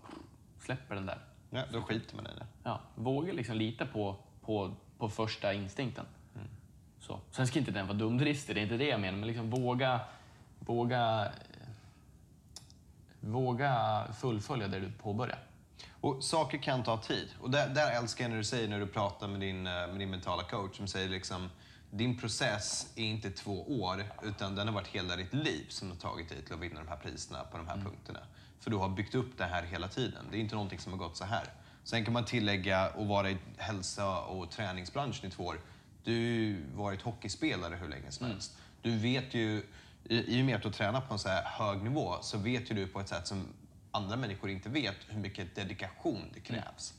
släpper 0.58 0.94
den 0.94 1.06
där. 1.06 1.18
Ja, 1.50 1.62
då 1.72 1.82
skiter 1.82 2.16
man 2.16 2.26
i 2.26 2.30
det. 2.38 2.46
Ja, 2.62 2.80
våga 2.94 3.32
liksom 3.32 3.56
lita 3.56 3.86
på, 3.86 4.16
på, 4.44 4.74
på 4.98 5.08
första 5.08 5.52
instinkten. 5.54 6.06
Så. 7.00 7.20
Sen 7.30 7.46
ska 7.46 7.58
inte 7.58 7.70
den 7.70 7.86
vara 7.86 7.98
dumdristig, 7.98 8.56
det 8.56 8.60
är 8.60 8.62
inte 8.62 8.76
det 8.76 8.88
jag 8.88 9.00
menar, 9.00 9.18
men 9.18 9.26
liksom 9.26 9.50
våga, 9.50 10.00
våga, 10.58 11.32
våga 13.20 14.04
fullfölja 14.20 14.68
det 14.68 14.80
du 14.80 14.92
påbörjar. 14.92 15.38
Och 16.00 16.24
saker 16.24 16.58
kan 16.58 16.82
ta 16.82 16.96
tid. 16.96 17.28
Och 17.40 17.50
där, 17.50 17.68
där 17.68 17.90
älskar 17.90 18.24
jag 18.24 18.30
när 18.30 18.38
du 18.38 18.44
säger 18.44 18.68
när 18.68 18.80
du 18.80 18.86
pratar 18.86 19.28
med 19.28 19.40
din, 19.40 19.66
eh, 19.66 19.72
med 19.72 19.98
din 19.98 20.10
mentala 20.10 20.42
coach 20.42 20.76
som 20.76 20.86
säger 20.86 21.08
liksom 21.08 21.48
din 21.90 22.18
process 22.18 22.92
är 22.96 23.04
inte 23.04 23.30
två 23.30 23.82
år 23.82 24.04
utan 24.22 24.54
den 24.54 24.68
har 24.68 24.74
varit 24.74 24.88
hela 24.88 25.16
ditt 25.16 25.34
liv 25.34 25.66
som 25.68 25.90
har 25.90 25.96
tagit 25.96 26.28
dig 26.28 26.44
till 26.44 26.54
att 26.54 26.60
vinna 26.60 26.80
de 26.80 26.88
här 26.88 26.96
priserna 26.96 27.44
på 27.44 27.56
de 27.56 27.68
här 27.68 27.76
punkterna. 27.76 28.20
För 28.60 28.70
du 28.70 28.76
har 28.76 28.88
byggt 28.88 29.14
upp 29.14 29.38
det 29.38 29.44
här 29.44 29.62
hela 29.62 29.88
tiden. 29.88 30.24
Det 30.30 30.36
är 30.36 30.40
inte 30.40 30.54
någonting 30.54 30.78
som 30.78 30.92
har 30.92 30.98
gått 30.98 31.16
så 31.16 31.24
här. 31.24 31.44
Sen 31.84 32.04
kan 32.04 32.12
man 32.12 32.24
tillägga 32.24 32.78
att 32.78 33.06
vara 33.06 33.30
i 33.30 33.36
hälsa 33.56 34.20
och 34.20 34.50
träningsbranschen 34.50 35.28
i 35.28 35.30
två 35.30 35.44
år. 35.44 35.60
Du 36.04 36.56
har 36.76 36.82
varit 36.82 37.02
hockeyspelare 37.02 37.74
hur 37.74 37.88
länge 37.88 38.10
som 38.10 38.26
helst. 38.26 38.56
Du 38.82 38.98
vet 38.98 39.34
ju, 39.34 39.62
i, 40.04 40.38
i 40.38 40.42
och 40.42 40.46
med 40.46 40.56
att 40.56 40.62
du 40.62 40.70
tränar 40.70 41.00
på 41.00 41.12
en 41.12 41.18
så 41.18 41.28
här 41.28 41.44
hög 41.44 41.82
nivå 41.82 42.16
så 42.22 42.38
vet 42.38 42.70
ju 42.70 42.74
du 42.74 42.86
på 42.86 43.00
ett 43.00 43.08
sätt 43.08 43.26
som 43.26 43.46
andra 43.90 44.16
människor 44.16 44.50
inte 44.50 44.68
vet 44.68 44.96
hur 45.08 45.18
mycket 45.18 45.54
dedikation 45.54 46.24
det 46.34 46.40
krävs. 46.40 46.94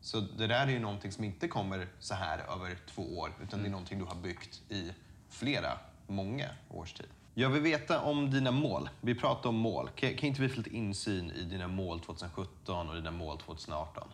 Så 0.00 0.20
det 0.20 0.46
där 0.46 0.66
är 0.66 0.70
ju 0.70 0.78
någonting 0.78 1.12
som 1.12 1.24
inte 1.24 1.48
kommer 1.48 1.88
så 2.00 2.14
här 2.14 2.38
över 2.38 2.76
två 2.86 3.18
år, 3.18 3.32
utan 3.42 3.62
det 3.62 3.68
är 3.68 3.70
någonting 3.70 3.98
du 3.98 4.04
har 4.04 4.14
byggt 4.14 4.62
i 4.68 4.92
flera, 5.28 5.78
många 6.06 6.48
års 6.70 6.92
tid. 6.92 7.06
Jag 7.36 7.50
vill 7.50 7.62
veta 7.62 8.00
om 8.00 8.30
dina 8.30 8.50
mål. 8.50 8.90
Vi 9.00 9.14
pratar 9.14 9.48
om 9.48 9.56
mål. 9.56 9.88
Kan, 9.94 10.16
kan 10.16 10.28
inte 10.28 10.42
vi 10.42 10.48
få 10.48 10.56
lite 10.56 10.76
insyn 10.76 11.30
i 11.30 11.42
dina 11.42 11.68
mål 11.68 12.00
2017 12.00 12.88
och 12.88 12.94
dina 12.94 13.10
mål 13.10 13.38
2018? 13.38 14.08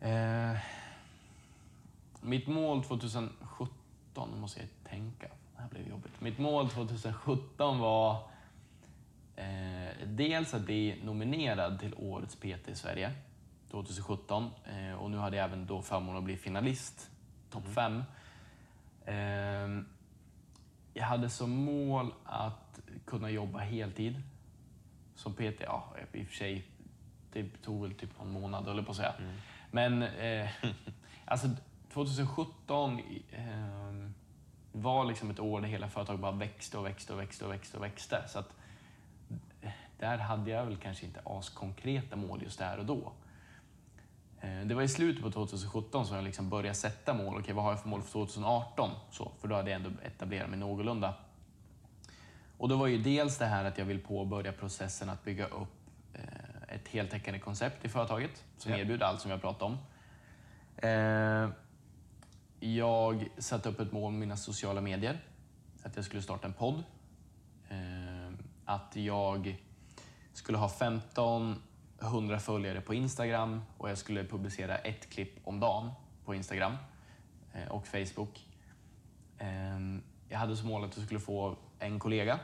Eh, 0.00 0.56
mitt 2.20 2.46
mål 2.46 2.84
2017, 2.84 4.30
nu 4.34 4.40
måste 4.40 4.60
jag 4.60 4.68
tänka, 4.90 5.26
det 5.56 5.62
här 5.62 5.68
blev 5.68 5.88
jobbigt. 5.88 6.20
Mitt 6.20 6.38
mål 6.38 6.70
2017 6.70 7.78
var 7.78 8.28
eh, 9.36 10.06
dels 10.06 10.54
att 10.54 10.62
bli 10.62 11.00
nominerad 11.04 11.80
till 11.80 11.94
Årets 11.96 12.36
PT 12.36 12.68
i 12.68 12.74
Sverige 12.74 13.12
2017 13.70 14.50
eh, 14.64 14.94
och 14.94 15.10
nu 15.10 15.16
hade 15.16 15.36
jag 15.36 15.44
även 15.44 15.66
då 15.66 15.82
förmånen 15.82 16.18
att 16.18 16.24
bli 16.24 16.36
finalist, 16.36 17.10
topp 17.50 17.64
fem. 17.74 18.04
Eh, 19.04 19.84
jag 20.94 21.04
hade 21.04 21.28
som 21.28 21.50
mål 21.50 22.12
att 22.24 22.80
kunna 23.04 23.30
jobba 23.30 23.58
heltid 23.58 24.22
som 25.14 25.34
PT. 25.34 25.60
Ja, 25.60 25.94
i 26.12 26.22
och 26.22 26.26
för 26.26 26.34
sig, 26.34 26.64
det 27.32 27.62
tog 27.62 27.82
väl 27.82 27.94
typ 27.94 28.20
en 28.20 28.30
månad, 28.30 28.64
jag 28.68 28.84
på 28.84 28.90
att 28.90 28.96
säga. 28.96 29.14
Men 29.70 30.02
eh, 30.02 30.48
alltså 31.24 31.48
2017 31.92 33.00
eh, 33.32 34.10
var 34.72 35.04
liksom 35.04 35.30
ett 35.30 35.40
år 35.40 35.60
där 35.60 35.68
hela 35.68 35.88
företaget 35.88 36.20
bara 36.20 36.32
växte 36.32 36.78
och 36.78 36.86
växte 36.86 37.12
och 37.12 37.20
växte 37.20 37.44
och 37.44 37.52
växte 37.52 37.76
och 37.76 37.84
växte. 37.84 38.28
Så 38.28 38.38
att, 38.38 38.54
eh, 39.62 39.70
där 39.98 40.18
hade 40.18 40.50
jag 40.50 40.66
väl 40.66 40.76
kanske 40.76 41.06
inte 41.06 41.20
askonkreta 41.24 42.16
mål 42.16 42.42
just 42.42 42.58
där 42.58 42.78
och 42.78 42.86
då. 42.86 43.12
Eh, 44.40 44.60
Det 44.66 44.74
var 44.74 44.82
i 44.82 44.88
slutet 44.88 45.22
på 45.22 45.30
2017 45.30 46.06
som 46.06 46.16
jag 46.16 46.24
liksom 46.24 46.48
började 46.48 46.74
sätta 46.74 47.14
mål. 47.14 47.38
Okej, 47.40 47.54
vad 47.54 47.64
har 47.64 47.70
jag 47.70 47.80
för 47.80 47.88
mål 47.88 48.02
för 48.02 48.10
2018? 48.12 48.90
Så, 49.10 49.32
för 49.40 49.48
då 49.48 49.54
hade 49.54 49.70
jag 49.70 49.76
ändå 49.76 49.90
etablerat 50.02 50.50
mig 50.50 50.58
någorlunda. 50.58 51.14
Och 52.58 52.68
då 52.68 52.76
var 52.76 52.86
ju 52.86 52.98
dels 52.98 53.38
det 53.38 53.46
här 53.46 53.64
att 53.64 53.78
jag 53.78 53.84
vill 53.84 54.00
påbörja 54.00 54.52
processen 54.52 55.10
att 55.10 55.24
bygga 55.24 55.46
upp 55.46 55.74
eh, 56.14 56.74
ett 56.74 56.88
heltäckande 56.88 57.40
koncept 57.40 57.84
i 57.84 57.88
företaget 57.88 58.44
som 58.58 58.72
erbjuder 58.72 59.06
allt 59.06 59.20
som 59.20 59.30
har 59.30 59.38
pratat 59.38 59.62
om. 59.62 59.78
Eh, 60.76 61.48
jag 62.60 63.28
satte 63.38 63.68
upp 63.68 63.80
ett 63.80 63.92
mål 63.92 64.12
med 64.12 64.20
mina 64.20 64.36
sociala 64.36 64.80
medier. 64.80 65.20
Att 65.82 65.96
jag 65.96 66.04
skulle 66.04 66.22
starta 66.22 66.46
en 66.46 66.52
podd. 66.52 66.84
Att 68.64 68.96
jag 68.96 69.60
skulle 70.32 70.58
ha 70.58 70.68
1500 72.00 72.38
följare 72.40 72.80
på 72.80 72.94
Instagram 72.94 73.62
och 73.78 73.90
jag 73.90 73.98
skulle 73.98 74.24
publicera 74.24 74.78
ett 74.78 75.10
klipp 75.10 75.32
om 75.44 75.60
dagen 75.60 75.90
på 76.24 76.34
Instagram 76.34 76.76
eh, 77.52 77.68
och 77.68 77.86
Facebook. 77.86 78.46
Ehm, 79.38 80.02
Jag 80.28 80.38
hade 80.38 80.56
som 80.56 80.68
mål 80.68 80.84
att 80.84 80.96
jag 80.96 81.04
skulle 81.06 81.20
få 81.20 81.56
en 81.78 81.98
kollega. 81.98 82.38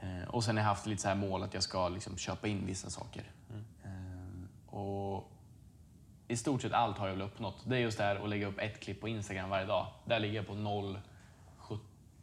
Eh, 0.00 0.28
Och 0.28 0.44
sen 0.44 0.56
har 0.56 0.62
jag 0.62 0.68
haft 0.68 0.86
lite 0.86 1.02
så 1.02 1.08
här 1.08 1.14
mål 1.14 1.42
att 1.42 1.54
jag 1.54 1.62
ska 1.62 1.88
liksom 1.88 2.16
köpa 2.18 2.48
in 2.48 2.66
vissa 2.66 2.90
saker. 2.90 3.22
Ehm, 3.84 4.48
Och 4.66 5.30
I 6.28 6.36
stort 6.36 6.62
sett 6.62 6.72
allt 6.72 6.98
har 6.98 7.06
jag 7.08 7.14
väl 7.14 7.22
uppnått. 7.26 7.62
Det 7.66 7.76
är 7.76 7.80
just 7.80 7.98
det 7.98 8.04
här 8.04 8.16
att 8.16 8.28
lägga 8.28 8.46
upp 8.46 8.58
ett 8.58 8.80
klipp 8.80 9.00
på 9.00 9.08
Instagram 9.08 9.50
varje 9.50 9.66
dag. 9.66 9.86
Där 10.04 10.20
ligger 10.20 10.34
jag 10.36 10.46
på 10.46 10.54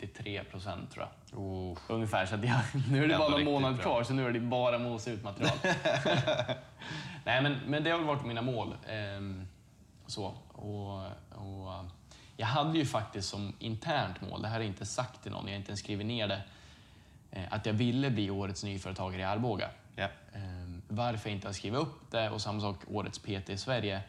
93 0.01 0.43
procent 0.43 0.91
tror 0.91 1.05
jag. 1.05 1.39
Oh. 1.39 1.77
Ungefär. 1.87 2.25
Så 2.25 2.35
att 2.35 2.45
jag, 2.45 2.59
nu 2.91 3.03
är 3.03 3.07
det 3.07 3.17
bara 3.17 3.29
någon 3.29 3.43
månad 3.43 3.73
bra. 3.73 3.83
kvar, 3.83 4.03
så 4.03 4.13
nu 4.13 4.27
är 4.27 4.31
det 4.31 4.39
bara 4.39 4.79
mosa 4.79 5.11
ut 5.11 5.23
material. 5.23 5.57
Nej, 7.23 7.43
men, 7.43 7.57
men 7.67 7.83
det 7.83 7.91
har 7.91 7.99
varit 7.99 8.25
mina 8.25 8.41
mål. 8.41 8.75
Ehm, 8.87 9.47
så. 10.07 10.33
Och, 10.53 11.03
och, 11.29 11.85
jag 12.37 12.47
hade 12.47 12.77
ju 12.77 12.85
faktiskt 12.85 13.29
som 13.29 13.53
internt 13.59 14.21
mål, 14.21 14.41
det 14.41 14.47
här 14.47 14.59
är 14.59 14.63
inte 14.63 14.85
sagt 14.85 15.23
till 15.23 15.31
någon, 15.31 15.45
jag 15.45 15.53
har 15.53 15.57
inte 15.57 15.69
ens 15.69 15.79
skrivit 15.79 16.07
ner 16.07 16.27
det, 16.27 16.41
eh, 17.31 17.43
att 17.49 17.65
jag 17.65 17.73
ville 17.73 18.09
bli 18.09 18.29
årets 18.29 18.63
nyföretagare 18.63 19.21
i 19.21 19.25
Arboga. 19.25 19.69
Ja. 19.95 20.07
Ehm, 20.33 20.81
Varför 20.87 21.29
jag 21.29 21.35
inte 21.35 21.47
har 21.47 21.53
skrivit 21.53 21.79
upp 21.79 22.11
det 22.11 22.29
och 22.29 22.41
samma 22.41 22.61
sak 22.61 22.77
årets 22.87 23.19
PT 23.19 23.49
i 23.49 23.57
Sverige 23.57 24.01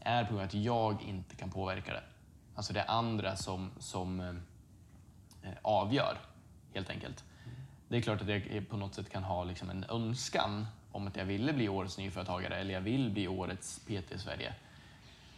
är 0.00 0.24
på 0.24 0.28
grund 0.28 0.40
av 0.40 0.46
att 0.46 0.54
jag 0.54 1.02
inte 1.02 1.36
kan 1.36 1.50
påverka 1.50 1.92
det. 1.92 2.02
Alltså 2.54 2.72
det 2.72 2.80
är 2.80 2.90
andra 2.90 3.36
som, 3.36 3.70
som 3.78 4.20
eh, 4.20 4.34
Eh, 5.44 5.50
avgör, 5.62 6.18
helt 6.74 6.90
enkelt. 6.90 7.24
Det 7.88 7.96
är 7.96 8.00
klart 8.00 8.22
att 8.22 8.28
jag 8.28 8.68
på 8.68 8.76
något 8.76 8.94
sätt 8.94 9.10
kan 9.10 9.22
ha 9.22 9.44
liksom 9.44 9.70
en 9.70 9.84
önskan 9.88 10.66
om 10.92 11.06
att 11.06 11.16
jag 11.16 11.24
ville 11.24 11.52
bli 11.52 11.68
årets 11.68 11.98
nyföretagare 11.98 12.56
eller 12.56 12.74
jag 12.74 12.80
vill 12.80 13.10
bli 13.10 13.28
årets 13.28 13.78
PT 13.78 14.12
i 14.12 14.18
Sverige. 14.18 14.54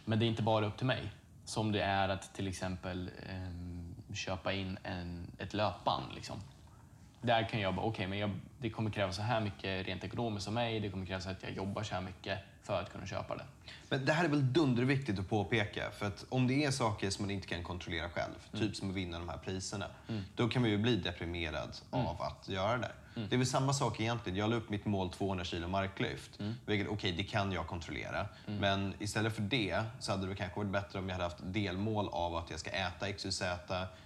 Men 0.05 0.19
det 0.19 0.25
är 0.25 0.27
inte 0.27 0.43
bara 0.43 0.65
upp 0.65 0.77
till 0.77 0.85
mig. 0.85 1.11
Som 1.45 1.71
det 1.71 1.81
är 1.81 2.09
att 2.09 2.33
till 2.33 2.47
exempel 2.47 3.11
ehm, 3.29 3.95
köpa 4.13 4.53
in 4.53 4.77
en, 4.83 5.31
ett 5.37 5.53
löpband. 5.53 6.13
Liksom. 6.15 6.37
Där 7.21 7.49
kan 7.49 7.59
jag 7.59 7.75
bara, 7.75 7.85
okej, 7.85 8.07
men 8.07 8.19
jag, 8.19 8.31
det 8.59 8.69
kommer 8.69 8.89
kräva 8.89 9.11
så 9.11 9.21
här 9.21 9.41
mycket 9.41 9.87
rent 9.87 10.03
ekonomiskt 10.03 10.47
av 10.47 10.53
mig. 10.53 10.79
Det 10.79 10.89
kommer 10.89 11.05
krävas 11.05 11.27
att 11.27 11.43
jag 11.43 11.51
jobbar 11.51 11.83
så 11.83 11.95
här 11.95 12.01
mycket 12.01 12.39
för 12.63 12.81
att 12.81 12.91
kunna 12.91 13.05
köpa 13.05 13.35
det. 13.35 13.45
Men 13.89 14.05
det 14.05 14.13
här 14.13 14.25
är 14.25 14.29
väl 14.29 14.53
dunderviktigt 14.53 15.19
att 15.19 15.29
påpeka. 15.29 15.91
För 15.91 16.05
att 16.05 16.25
om 16.29 16.47
det 16.47 16.63
är 16.63 16.71
saker 16.71 17.09
som 17.09 17.25
man 17.25 17.31
inte 17.31 17.47
kan 17.47 17.63
kontrollera 17.63 18.09
själv, 18.09 18.33
typ 18.57 18.75
som 18.75 18.89
att 18.89 18.95
vinna 18.95 19.19
de 19.19 19.29
här 19.29 19.37
priserna, 19.37 19.85
då 20.35 20.47
kan 20.49 20.61
man 20.61 20.71
ju 20.71 20.77
bli 20.77 20.95
deprimerad 20.95 21.77
av 21.89 22.21
att 22.21 22.49
göra 22.49 22.77
det. 22.77 22.91
Det 23.29 23.35
är 23.35 23.37
väl 23.37 23.47
samma 23.47 23.73
sak 23.73 23.99
egentligen. 23.99 24.37
Jag 24.37 24.49
la 24.49 24.55
upp 24.55 24.69
mitt 24.69 24.85
mål 24.85 25.09
200 25.09 25.45
kilo 25.45 25.67
marklyft. 25.67 26.39
Vilket, 26.65 26.87
okej, 26.87 27.11
det 27.17 27.23
kan 27.23 27.51
jag 27.51 27.67
kontrollera. 27.67 28.27
Men 28.59 28.93
istället 28.99 29.35
för 29.35 29.41
det 29.41 29.83
så 29.99 30.11
hade 30.11 30.27
det 30.27 30.35
kanske 30.35 30.59
varit 30.59 30.71
bättre 30.71 30.99
om 30.99 31.09
jag 31.09 31.13
hade 31.13 31.23
haft 31.23 31.37
delmål 31.41 32.09
av 32.11 32.35
att 32.35 32.49
jag 32.49 32.59
ska 32.59 32.69
äta 32.69 33.11
XYZ, 33.11 33.41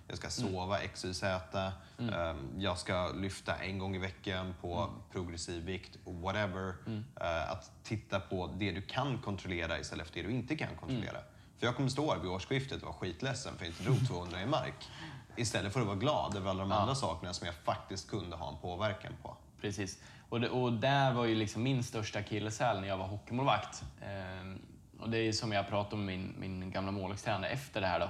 jag 0.08 0.18
ska 0.18 0.30
sova 0.30 0.78
XYZ, 0.78 1.24
ehm, 1.24 2.38
jag 2.58 2.78
ska 2.78 3.12
lyfta 3.12 3.56
en 3.56 3.80
gång 3.80 3.96
i 3.96 4.00
veckan 4.00 4.54
på 4.62 4.90
progressiv 5.12 5.64
vikt, 5.66 5.98
whatever. 6.06 6.74
Eh, 7.22 7.52
att 7.52 7.72
titta 7.84 8.20
på 8.20 8.50
det 8.58 8.72
du 8.72 8.82
kan 8.82 9.18
kontrollera 9.18 9.51
istället 9.52 10.08
för 10.08 10.14
det 10.14 10.22
du 10.22 10.32
inte 10.32 10.56
kan 10.56 10.76
kontrollera. 10.76 11.18
För 11.58 11.66
jag 11.68 11.76
kommer 11.76 11.90
stå 11.90 12.14
här 12.14 12.20
vid 12.20 12.32
årsskiftet 12.32 12.82
och 12.82 12.88
vara 12.88 12.94
skitledsen 12.94 13.58
för 13.58 13.66
att 13.66 13.68
jag 13.68 13.70
inte 13.70 13.84
drog 13.84 14.08
200 14.08 14.42
i 14.42 14.46
mark. 14.46 14.90
Istället 15.36 15.74
för 15.74 15.80
att 15.80 15.88
vara 15.88 15.98
glad 15.98 16.36
över 16.36 16.50
alla 16.50 16.60
de 16.60 16.72
andra 16.72 16.96
sakerna 16.96 17.34
som 17.34 17.46
jag 17.46 17.56
faktiskt 17.56 18.10
kunde 18.10 18.36
ha 18.36 18.50
en 18.50 18.58
påverkan 18.58 19.14
på. 19.22 19.38
Precis. 19.62 20.04
Och, 20.30 20.42
det, 20.42 20.50
och 20.50 20.74
där 20.74 21.14
var 21.14 21.26
ju 21.26 21.36
liksom 21.36 21.64
min 21.64 21.84
största 21.84 22.20
akilleshäl 22.20 22.82
när 22.82 22.88
jag 22.88 22.98
var 22.98 23.08
hockeymålvakt. 23.08 23.84
Ehm, 24.02 24.62
och 25.00 25.10
det 25.10 25.18
är 25.18 25.32
som 25.32 25.52
jag 25.52 25.68
pratade 25.68 26.02
med 26.02 26.18
min, 26.18 26.36
min 26.40 26.72
gamla 26.72 26.92
målvaktstränare 26.92 27.52
efter 27.52 27.82
det 27.82 27.88
här 27.88 28.00
då, 28.00 28.10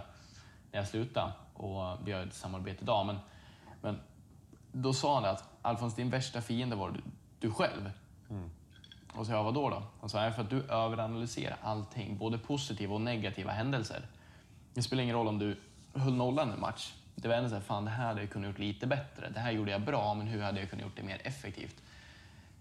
när 0.72 0.80
jag 0.80 0.88
slutade. 0.88 1.32
Och 1.54 2.08
vi 2.08 2.12
har 2.12 2.22
ett 2.22 2.34
samarbete 2.34 2.84
idag. 2.84 3.06
Men, 3.06 3.20
men 3.82 4.00
då 4.72 4.94
sa 4.94 5.16
han 5.16 5.26
att 5.26 5.44
Alfons, 5.62 5.96
din 5.96 6.10
värsta 6.10 6.42
fiende 6.42 6.76
var 6.76 6.92
du, 6.92 7.02
du 7.40 7.52
själv. 7.52 7.92
Och 9.16 9.26
så 9.26 9.32
jag, 9.32 9.44
vadå 9.44 9.70
då? 9.70 9.84
Han 10.00 10.10
sa, 10.10 10.20
"Nej, 10.22 10.32
för 10.32 10.42
att 10.42 10.50
du 10.50 10.64
överanalyserar 10.64 11.58
allting, 11.64 12.18
både 12.18 12.38
positiva 12.38 12.94
och 12.96 13.02
negativa 13.02 13.52
händelser. 13.52 14.02
Det 14.74 14.82
spelar 14.82 15.04
ingen 15.04 15.16
roll 15.16 15.28
om 15.28 15.40
du 15.40 15.58
höll 15.94 16.14
nollan 16.14 16.52
en 16.52 16.60
match. 16.60 16.94
Det 17.16 17.28
var 17.28 17.36
ändå 17.36 17.50
så 17.50 17.56
här, 17.56 17.62
fan 17.62 17.86
det 17.86 17.92
här 17.92 18.06
hade 18.08 18.22
jag 18.22 18.30
kunnat 18.30 18.48
gjort 18.50 18.60
lite 18.60 18.88
bättre. 18.88 19.30
Det 19.30 19.40
här 19.40 19.52
gjorde 19.52 19.72
jag 19.72 19.82
bra, 19.82 20.14
men 20.14 20.28
hur 20.28 20.42
hade 20.42 20.60
jag 20.60 20.70
kunnat 20.70 20.86
gjort 20.86 20.96
det 20.98 21.04
mer 21.04 21.22
effektivt? 21.24 21.76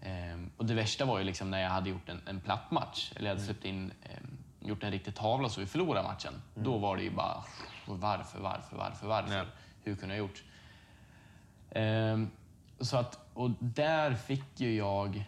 Ehm, 0.01 0.49
och 0.57 0.65
det 0.65 0.73
värsta 0.73 1.05
var 1.05 1.17
ju 1.19 1.23
liksom 1.23 1.51
när 1.51 1.61
jag 1.61 1.69
hade 1.69 1.89
gjort 1.89 2.09
en, 2.09 2.21
en 2.27 2.39
platt 2.41 2.71
match, 2.71 3.11
eller 3.15 3.29
jag 3.29 3.35
hade 3.35 3.45
släppt 3.45 3.65
in, 3.65 3.91
ehm, 4.03 4.37
gjort 4.59 4.83
en 4.83 4.91
riktig 4.91 5.15
tavla 5.15 5.49
så 5.49 5.59
vi 5.61 5.67
förlorade 5.67 6.07
matchen. 6.07 6.33
Då 6.55 6.77
var 6.77 6.97
det 6.97 7.03
ju 7.03 7.11
bara, 7.11 7.43
varför, 7.85 8.39
varför, 8.39 8.77
varför, 8.77 9.07
varför? 9.07 9.35
Ja. 9.35 9.45
Hur 9.83 9.95
kunde 9.95 10.15
jag 10.15 10.19
gjort? 10.19 10.43
Ehm, 11.71 12.29
så 12.79 12.97
att, 12.97 13.19
och 13.33 13.51
där 13.59 14.15
fick 14.15 14.59
ju 14.59 14.75
jag... 14.75 15.23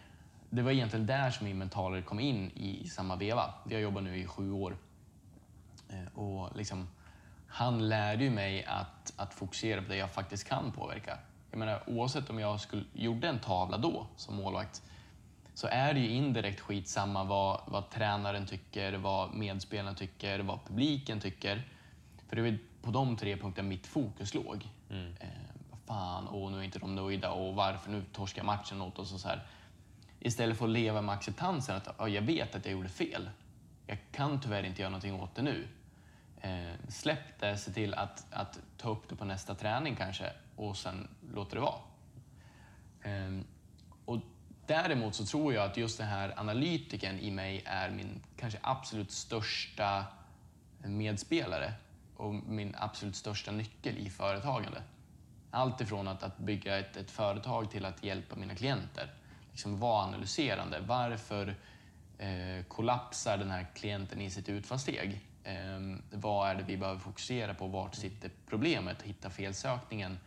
Det 0.54 0.62
var 0.62 0.70
egentligen 0.70 1.06
där 1.06 1.30
som 1.30 1.46
min 1.46 1.58
mentalare 1.58 2.02
kom 2.02 2.20
in 2.20 2.50
i, 2.50 2.88
samma 2.88 3.16
veva. 3.16 3.54
Vi 3.64 3.74
har 3.74 3.82
jobbat 3.82 4.02
nu 4.02 4.18
i 4.18 4.26
sju 4.26 4.52
år. 4.52 4.76
Eh, 5.88 6.18
och 6.18 6.56
liksom, 6.56 6.88
han 7.48 7.88
lärde 7.88 8.24
ju 8.24 8.30
mig 8.30 8.64
att, 8.64 9.12
att 9.16 9.34
fokusera 9.34 9.82
på 9.82 9.88
det 9.88 9.96
jag 9.96 10.10
faktiskt 10.10 10.48
kan 10.48 10.72
påverka. 10.72 11.18
Jag 11.50 11.58
menar, 11.58 11.82
oavsett 11.86 12.30
om 12.30 12.38
jag 12.38 12.60
skulle, 12.60 12.84
gjorde 12.92 13.28
en 13.28 13.38
tavla 13.38 13.78
då 13.78 14.06
som 14.16 14.36
målvakt 14.36 14.82
så 15.54 15.66
är 15.66 15.94
det 15.94 16.00
ju 16.00 16.10
indirekt 16.10 16.60
skitsamma 16.60 17.24
vad, 17.24 17.60
vad 17.66 17.90
tränaren 17.90 18.46
tycker, 18.46 18.92
vad 18.92 19.34
medspelarna 19.34 19.94
tycker, 19.94 20.38
vad 20.38 20.58
publiken 20.66 21.20
tycker. 21.20 21.62
För 22.28 22.36
det 22.36 22.42
var 22.42 22.58
på 22.82 22.90
de 22.90 23.16
tre 23.16 23.36
punkterna 23.36 23.68
mitt 23.68 23.86
fokus 23.86 24.34
låg. 24.34 24.68
Eh, 24.90 25.28
vad 25.70 25.80
fan, 25.86 26.26
och 26.26 26.52
nu 26.52 26.58
är 26.58 26.62
inte 26.62 26.78
de 26.78 26.94
nöjda 26.94 27.30
och 27.30 27.54
varför 27.54 27.90
nu 27.90 28.04
torskar 28.12 28.42
matchen 28.42 28.82
åt 28.82 28.98
oss 28.98 29.14
och 29.14 29.20
så 29.20 29.28
här. 29.28 29.46
Istället 30.26 30.58
för 30.58 30.64
att 30.64 30.70
leva 30.70 31.02
med 31.02 31.14
acceptansen 31.14 31.76
att 31.76 32.00
oh, 32.00 32.12
jag 32.12 32.22
vet 32.22 32.54
att 32.54 32.64
jag 32.64 32.72
gjorde 32.72 32.88
fel. 32.88 33.30
Jag 33.86 33.98
kan 34.12 34.40
tyvärr 34.40 34.62
inte 34.62 34.80
göra 34.80 34.90
någonting 34.90 35.20
åt 35.20 35.34
det 35.34 35.42
nu. 35.42 35.68
Eh, 36.40 36.88
släpp 36.88 37.40
det, 37.40 37.58
se 37.58 37.72
till 37.72 37.94
att, 37.94 38.26
att 38.30 38.58
ta 38.76 38.90
upp 38.90 39.08
det 39.08 39.16
på 39.16 39.24
nästa 39.24 39.54
träning 39.54 39.96
kanske 39.96 40.32
och 40.56 40.76
sen 40.76 41.08
låter 41.34 41.56
det 41.56 41.60
vara. 41.60 41.80
Eh, 43.02 43.40
och 44.04 44.20
däremot 44.66 45.14
så 45.14 45.26
tror 45.26 45.54
jag 45.54 45.70
att 45.70 45.76
just 45.76 45.98
den 45.98 46.06
här 46.06 46.34
analytiken 46.36 47.18
i 47.20 47.30
mig 47.30 47.62
är 47.66 47.90
min 47.90 48.22
kanske 48.36 48.58
absolut 48.62 49.10
största 49.10 50.04
medspelare 50.78 51.72
och 52.16 52.34
min 52.34 52.74
absolut 52.78 53.16
största 53.16 53.52
nyckel 53.52 53.98
i 53.98 54.10
företagande. 54.10 54.82
Allt 55.50 55.80
ifrån 55.80 56.08
att, 56.08 56.22
att 56.22 56.38
bygga 56.38 56.78
ett, 56.78 56.96
ett 56.96 57.10
företag 57.10 57.70
till 57.70 57.84
att 57.84 58.04
hjälpa 58.04 58.36
mina 58.36 58.54
klienter. 58.54 59.10
Liksom 59.54 59.78
vara 59.78 60.04
analyserande. 60.04 60.80
Varför 60.80 61.54
eh, 62.18 62.64
kollapsar 62.68 63.38
den 63.38 63.50
här 63.50 63.66
klienten 63.74 64.20
i 64.20 64.30
sitt 64.30 64.48
utfallssteg? 64.48 65.20
Eh, 65.44 65.54
vad 66.12 66.50
är 66.50 66.54
det 66.54 66.62
vi 66.62 66.76
behöver 66.76 67.00
fokusera 67.00 67.54
på? 67.54 67.66
Vart 67.66 67.94
sitter 67.94 68.30
problemet? 68.46 69.02
Hitta 69.02 69.30
felsökningen 69.30 70.18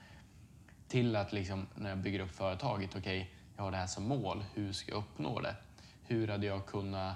till 0.87 1.15
att 1.15 1.33
liksom, 1.33 1.67
när 1.75 1.89
jag 1.89 1.97
bygger 1.97 2.19
upp 2.19 2.31
företaget, 2.31 2.95
okej, 2.95 3.31
jag 3.55 3.63
har 3.63 3.71
det 3.71 3.77
här 3.77 3.87
som 3.87 4.03
mål, 4.03 4.45
hur 4.53 4.73
ska 4.73 4.91
jag 4.91 4.99
uppnå 4.99 5.39
det? 5.39 5.55
Hur 6.03 6.27
hade 6.27 6.45
jag 6.45 6.65
kunnat 6.65 7.15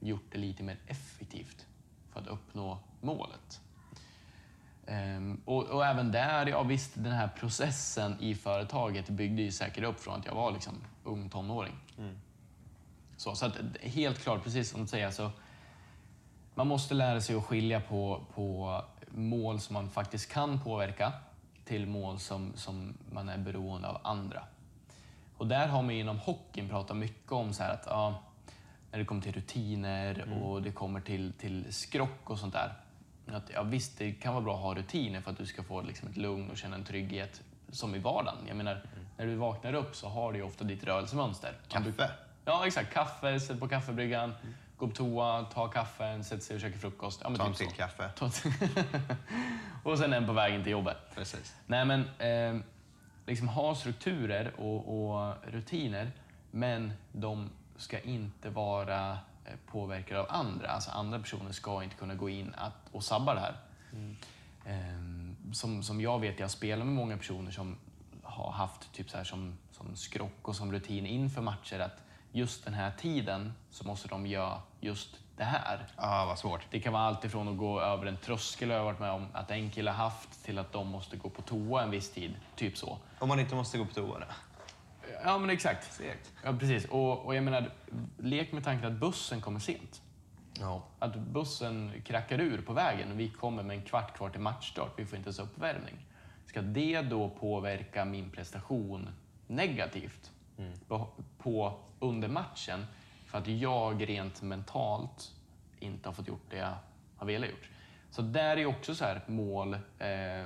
gjort 0.00 0.32
det 0.32 0.38
lite 0.38 0.62
mer 0.62 0.78
effektivt 0.86 1.66
för 2.12 2.20
att 2.20 2.26
uppnå 2.26 2.78
målet? 3.00 3.60
Ehm, 4.86 5.40
och, 5.44 5.64
och 5.64 5.86
även 5.86 6.12
där, 6.12 6.46
ja 6.46 6.62
visst, 6.62 6.92
den 6.94 7.12
här 7.12 7.28
processen 7.28 8.16
i 8.20 8.34
företaget 8.34 9.08
byggde 9.08 9.42
ju 9.42 9.52
säkert 9.52 9.84
upp 9.84 10.00
från 10.00 10.14
att 10.20 10.26
jag 10.26 10.34
var 10.34 10.52
liksom 10.52 10.74
ung 11.04 11.28
tonåring. 11.28 11.76
Så, 13.16 13.34
så 13.34 13.46
att, 13.46 13.56
helt 13.80 14.18
klart, 14.18 14.44
precis 14.44 14.70
som 14.70 14.80
du 14.80 14.86
säger, 14.86 15.10
så 15.10 15.30
man 16.54 16.66
måste 16.66 16.94
lära 16.94 17.20
sig 17.20 17.36
att 17.36 17.44
skilja 17.44 17.80
på, 17.80 18.20
på 18.34 18.82
mål 19.10 19.60
som 19.60 19.74
man 19.74 19.90
faktiskt 19.90 20.32
kan 20.32 20.60
påverka 20.60 21.12
till 21.64 21.86
mål 21.86 22.18
som, 22.18 22.52
som 22.56 22.94
man 23.12 23.28
är 23.28 23.38
beroende 23.38 23.88
av 23.88 23.98
andra. 24.02 24.42
Och 25.36 25.46
där 25.46 25.68
har 25.68 25.82
man 25.82 25.90
inom 25.90 26.18
hockeyn 26.18 26.68
pratat 26.68 26.96
mycket 26.96 27.32
om 27.32 27.52
så 27.52 27.62
att 27.62 27.82
ja, 27.86 28.22
när 28.90 28.98
det 28.98 29.04
kommer 29.04 29.22
till 29.22 29.32
rutiner 29.32 30.42
och 30.42 30.62
det 30.62 30.72
kommer 30.72 31.00
till, 31.00 31.32
till 31.32 31.72
skrock 31.72 32.30
och 32.30 32.38
sånt 32.38 32.52
där. 32.52 32.72
Att, 33.34 33.50
ja, 33.54 33.62
visst, 33.62 33.98
det 33.98 34.12
kan 34.12 34.34
vara 34.34 34.44
bra 34.44 34.54
att 34.54 34.60
ha 34.62 34.74
rutiner 34.74 35.20
för 35.20 35.30
att 35.30 35.38
du 35.38 35.46
ska 35.46 35.62
få 35.62 35.82
liksom, 35.82 36.08
ett 36.08 36.16
lugn 36.16 36.50
och 36.50 36.56
känna 36.56 36.76
en 36.76 36.84
trygghet 36.84 37.42
som 37.70 37.94
i 37.94 37.98
vardagen. 37.98 38.38
Jag 38.48 38.56
menar, 38.56 38.82
när 39.16 39.26
du 39.26 39.34
vaknar 39.34 39.74
upp 39.74 39.96
så 39.96 40.08
har 40.08 40.32
du 40.32 40.38
ju 40.38 40.44
ofta 40.44 40.64
ditt 40.64 40.84
rörelsemönster. 40.84 41.52
Kaffe. 41.68 42.10
Ja, 42.44 42.66
exakt. 42.66 42.92
Kaffe, 42.92 43.40
sätt 43.40 43.60
på 43.60 43.68
kaffebryggan, 43.68 44.34
gå 44.76 44.88
på 44.88 44.94
toa, 44.94 45.44
ta 45.44 45.68
kaffen, 45.68 46.24
sätt 46.24 46.42
sig 46.42 46.54
och 46.54 46.60
käka 46.60 46.78
frukost. 46.78 47.20
Ja, 47.22 47.28
men 47.28 47.38
Ta 47.38 47.46
en 47.46 47.52
typ 47.52 47.58
till 47.58 47.68
så. 47.70 47.76
kaffe. 47.76 48.10
Och 49.82 49.98
sen 49.98 50.12
en 50.12 50.26
på 50.26 50.32
vägen 50.32 50.62
till 50.62 50.72
jobbet. 50.72 50.96
Precis. 51.14 51.54
Nej, 51.66 51.84
men 51.84 52.00
eh, 52.18 52.62
liksom 53.26 53.48
ha 53.48 53.74
strukturer 53.74 54.52
och, 54.60 55.10
och 55.12 55.34
rutiner, 55.52 56.10
men 56.50 56.92
de 57.12 57.50
ska 57.76 58.00
inte 58.00 58.50
vara 58.50 59.18
påverkade 59.66 60.20
av 60.20 60.26
andra. 60.28 60.68
Alltså 60.68 60.90
andra 60.90 61.18
personer 61.18 61.52
ska 61.52 61.82
inte 61.82 61.96
kunna 61.96 62.14
gå 62.14 62.28
in 62.28 62.54
att, 62.56 62.88
och 62.92 63.04
sabba 63.04 63.34
det 63.34 63.40
här. 63.40 63.56
Eh, 64.64 65.52
som, 65.52 65.82
som 65.82 66.00
jag 66.00 66.20
vet, 66.20 66.40
jag 66.40 66.50
spelar 66.50 66.84
med 66.84 66.94
många 66.94 67.16
personer 67.16 67.50
som 67.50 67.76
har 68.22 68.52
haft 68.52 68.92
typ 68.92 69.10
så 69.10 69.16
här 69.16 69.24
som, 69.24 69.58
som 69.70 69.96
skrock 69.96 70.48
och 70.48 70.56
som 70.56 70.72
rutin 70.72 71.06
inför 71.06 71.42
matcher 71.42 71.80
att 71.80 72.02
just 72.32 72.64
den 72.64 72.74
här 72.74 72.92
tiden 72.98 73.52
så 73.70 73.86
måste 73.86 74.08
de 74.08 74.26
göra 74.26 74.62
just 74.80 75.16
det 75.36 75.44
här. 75.44 75.86
Ah, 75.96 76.26
vad 76.26 76.38
svårt. 76.38 76.66
Det 76.70 76.80
kan 76.80 76.92
vara 76.92 77.02
allt 77.02 77.24
ifrån 77.24 77.48
att 77.48 77.56
gå 77.56 77.80
över 77.80 78.06
en 78.06 78.16
tröskel, 78.16 78.70
jag 78.70 78.78
har 78.78 78.84
varit 78.84 79.00
med 79.00 79.10
om 79.10 79.26
att 79.32 79.50
en 79.50 79.70
kille 79.70 79.90
haft, 79.90 80.44
till 80.44 80.58
att 80.58 80.72
de 80.72 80.88
måste 80.88 81.16
gå 81.16 81.28
på 81.28 81.42
toa 81.42 81.82
en 81.82 81.90
viss 81.90 82.12
tid. 82.12 82.34
Typ 82.56 82.76
så. 82.76 82.98
Om 83.18 83.28
man 83.28 83.40
inte 83.40 83.54
måste 83.54 83.78
gå 83.78 83.84
på 83.84 83.94
toa 83.94 84.18
då? 84.18 84.26
Ja, 85.24 85.38
men 85.38 85.50
exakt. 85.50 85.92
Segt. 85.92 86.32
Ja, 86.44 86.52
precis. 86.52 86.84
Och, 86.84 87.26
och 87.26 87.34
jag 87.34 87.44
menar, 87.44 87.70
lek 88.18 88.52
med 88.52 88.64
tanken 88.64 88.92
att 88.92 89.00
bussen 89.00 89.40
kommer 89.40 89.60
sent. 89.60 90.02
Ja. 90.60 90.82
Att 90.98 91.16
bussen 91.16 91.92
krackar 92.04 92.40
ur 92.40 92.62
på 92.62 92.72
vägen 92.72 93.12
och 93.12 93.20
vi 93.20 93.28
kommer 93.28 93.62
med 93.62 93.76
en 93.76 93.82
kvart 93.82 94.16
kvar 94.16 94.30
till 94.30 94.40
matchstart. 94.40 94.92
Vi 94.96 95.06
får 95.06 95.16
inte 95.16 95.26
ens 95.26 95.38
uppvärmning. 95.38 96.06
Ska 96.46 96.62
det 96.62 97.02
då 97.02 97.28
påverka 97.28 98.04
min 98.04 98.30
prestation 98.30 99.08
negativt 99.46 100.30
på, 100.88 101.08
på 101.38 101.80
under 102.00 102.28
matchen 102.28 102.86
för 103.26 103.38
att 103.38 103.48
jag 103.48 104.08
rent 104.08 104.42
mentalt 104.42 105.32
inte 105.78 106.08
har 106.08 106.14
fått 106.14 106.28
gjort 106.28 106.50
det 106.50 106.56
jag 106.56 106.74
har 107.16 107.26
velat 107.26 107.50
gjort? 107.50 107.68
Så 108.10 108.22
där 108.22 108.56
är 108.56 108.66
också 108.66 108.94
så 108.94 109.04
här 109.04 109.20
mål 109.26 109.74
eh, 109.98 110.44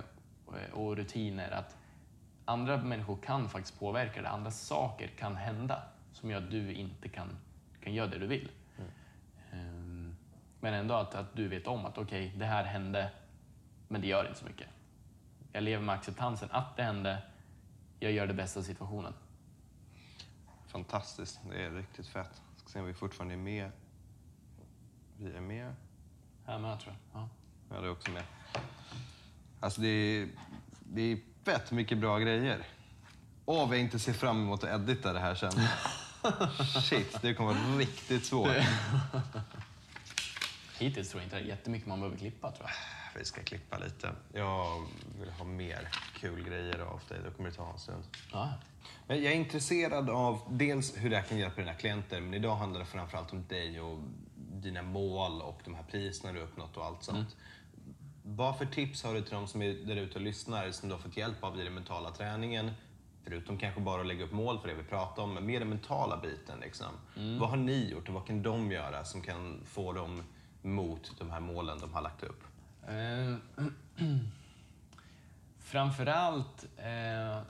och 0.73 0.97
rutiner 0.97 1.51
att 1.51 1.77
andra 2.47 2.77
människor 2.77 3.17
kan 3.17 3.49
faktiskt 3.49 3.79
påverka 3.79 4.23
det. 4.23 4.29
Andra 4.29 4.51
saker 4.51 5.09
kan 5.09 5.37
hända 5.37 5.83
som 6.13 6.31
gör 6.31 6.43
att 6.43 6.51
du 6.51 6.73
inte 6.73 7.09
kan, 7.09 7.37
kan 7.81 7.95
göra 7.95 8.07
det 8.07 8.19
du 8.19 8.27
vill. 8.27 8.51
Ehm, 9.53 10.17
Men 10.61 10.75
ändå 10.75 10.95
att, 10.95 11.15
att 11.15 11.37
du 11.37 11.49
vet 11.49 11.67
om 11.67 11.87
att 11.87 11.99
okej, 11.99 12.33
det 12.37 12.45
här 12.47 12.65
hände, 12.65 13.11
men 13.89 14.01
det 14.01 14.07
gör 14.07 14.27
inte 14.29 14.39
så 14.39 14.45
mycket. 14.47 14.69
Jag 15.53 15.63
lever 15.63 15.85
med 15.85 15.95
acceptansen 15.95 16.49
att 16.53 16.77
det 16.77 16.83
hände, 16.83 17.23
jag 18.01 18.13
gör 18.13 18.27
det 18.27 18.35
bästa 18.35 18.61
av 18.61 18.65
situationen. 18.65 19.13
Fantastiskt. 20.67 21.41
Det 21.51 21.65
är 21.65 21.71
riktigt 21.71 22.07
fett. 22.07 22.43
Ska 22.57 22.69
se 22.69 22.81
om 22.81 22.87
vi 22.87 22.95
fortfarande 22.95 23.35
är 23.35 23.39
med. 23.39 23.71
Vi 25.19 25.37
är 25.37 25.41
med. 25.41 25.75
Här 26.47 26.59
med 26.59 26.81
tror 26.81 26.95
jag. 27.13 27.21
Ja. 27.23 27.29
Ja, 27.71 27.81
det 27.81 27.87
är 27.87 27.91
också 27.91 28.11
med. 28.11 28.23
Alltså 29.61 29.81
det 29.81 29.89
är, 29.89 30.29
det 30.81 31.03
är 31.03 31.19
fett 31.47 31.71
mycket 31.71 31.99
bra 31.99 32.19
grejer. 32.19 32.67
Åh, 33.45 33.69
vad 33.69 33.77
jag 33.77 33.85
inte 33.85 33.99
ser 33.99 34.13
fram 34.13 34.43
emot 34.43 34.65
att 34.65 34.81
edita 34.81 35.13
det 35.13 35.19
här 35.19 35.35
sen. 35.35 35.53
Shit, 36.83 37.19
det 37.23 37.35
kommer 37.35 37.55
vara 37.55 37.79
riktigt 37.79 38.25
svårt. 38.25 38.49
Hittills 40.79 41.11
tror 41.11 41.23
jag 41.23 41.27
inte 41.27 41.37
det 41.37 41.43
är 41.43 41.47
jättemycket 41.47 41.89
man 41.89 42.01
behöver 42.01 42.19
klippa 42.19 42.51
tror 42.51 42.69
jag. 42.69 43.21
Vi 43.21 43.25
ska 43.25 43.43
klippa 43.43 43.79
lite. 43.79 44.13
Jag 44.33 44.87
vill 45.21 45.31
ha 45.31 45.45
mer 45.45 45.89
kul 46.21 46.45
grejer 46.45 46.79
av 46.79 47.01
dig. 47.09 47.19
Då 47.25 47.31
kommer 47.31 47.51
det 47.51 47.57
ta 47.57 47.73
en 47.73 47.79
stund. 47.79 48.05
Ja. 48.33 48.53
Jag 49.07 49.19
är 49.19 49.33
intresserad 49.33 50.11
av 50.11 50.41
dels 50.51 50.97
hur 50.97 51.11
det 51.11 51.17
här 51.17 51.25
kan 51.25 51.39
hjälpa 51.39 51.61
dina 51.61 51.75
klienter, 51.75 52.21
men 52.21 52.35
idag 52.35 52.57
handlar 52.57 52.81
det 52.81 52.87
framförallt 52.87 53.33
om 53.33 53.47
dig 53.47 53.81
och 53.81 53.99
dina 54.37 54.83
mål 54.83 55.43
och 55.43 55.61
de 55.65 55.75
här 55.75 55.85
priserna 55.91 56.33
du 56.33 56.39
har 56.39 56.47
uppnått 56.47 56.77
och 56.77 56.85
allt 56.85 57.03
sånt. 57.03 57.37
Vad 58.29 58.59
för 58.59 58.67
tips 58.67 59.05
har 59.05 59.15
du 59.15 59.23
till 59.23 59.35
de 59.35 59.47
som 59.47 59.63
är 59.63 59.73
där 59.73 59.97
ute 59.97 60.15
och 60.15 60.21
lyssnar 60.21 60.71
som 60.71 60.89
du 60.89 60.95
har 60.95 61.03
fått 61.03 61.17
hjälp 61.17 61.45
av 61.45 61.61
i 61.61 61.65
den 61.65 61.75
mentala 61.75 62.11
träningen? 62.11 62.71
Förutom 63.25 63.59
kanske 63.59 63.81
bara 63.81 64.01
att 64.01 64.07
lägga 64.07 64.25
upp 64.25 64.33
mål 64.33 64.59
för 64.59 64.69
det 64.69 64.75
vi 64.75 64.83
pratar 64.83 65.23
om, 65.23 65.35
men 65.35 65.47
mer 65.47 65.59
den 65.59 65.69
mentala 65.69 66.17
biten. 66.17 66.61
Liksom. 66.61 66.87
Vad 67.39 67.51
har 67.51 67.57
ni 67.57 67.91
gjort 67.91 68.09
och 68.09 68.15
vad 68.15 68.27
kan 68.27 68.43
de 68.43 68.73
göra 68.73 69.05
som 69.05 69.23
kan 69.23 69.61
få 69.67 69.93
dem 69.93 70.23
mot 70.63 71.19
de 71.19 71.31
här 71.31 71.41
målen 71.41 71.79
de 71.81 71.95
har 71.95 72.03
lagt 72.03 72.23
upp? 72.23 72.45
Eh, 72.89 73.65
Framförallt 75.59 76.67
eh, 76.77 77.43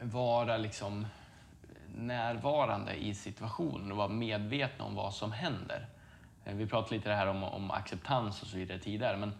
vara 0.00 0.56
liksom 0.56 1.06
närvarande 1.96 2.94
i 2.94 3.14
situationen 3.14 3.92
och 3.92 3.98
vara 3.98 4.08
medvetna 4.08 4.84
om 4.84 4.94
vad 4.94 5.14
som 5.14 5.32
händer. 5.32 5.88
Eh, 6.44 6.54
vi 6.54 6.66
pratade 6.66 6.94
lite 6.94 7.10
här 7.10 7.26
om, 7.26 7.44
om 7.44 7.70
acceptans 7.70 8.42
och 8.42 8.48
så 8.48 8.56
vidare 8.56 8.78
tidigare, 8.78 9.16
men, 9.16 9.32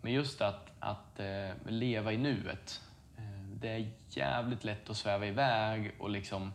men 0.00 0.12
just 0.12 0.40
att, 0.40 0.70
att 0.80 1.20
eh, 1.20 1.50
leva 1.66 2.12
i 2.12 2.16
nuet. 2.16 2.80
Eh, 3.16 3.46
det 3.60 3.68
är 3.68 3.90
jävligt 4.08 4.64
lätt 4.64 4.90
att 4.90 4.96
sväva 4.96 5.26
iväg 5.26 5.92
och 5.98 6.10
liksom 6.10 6.52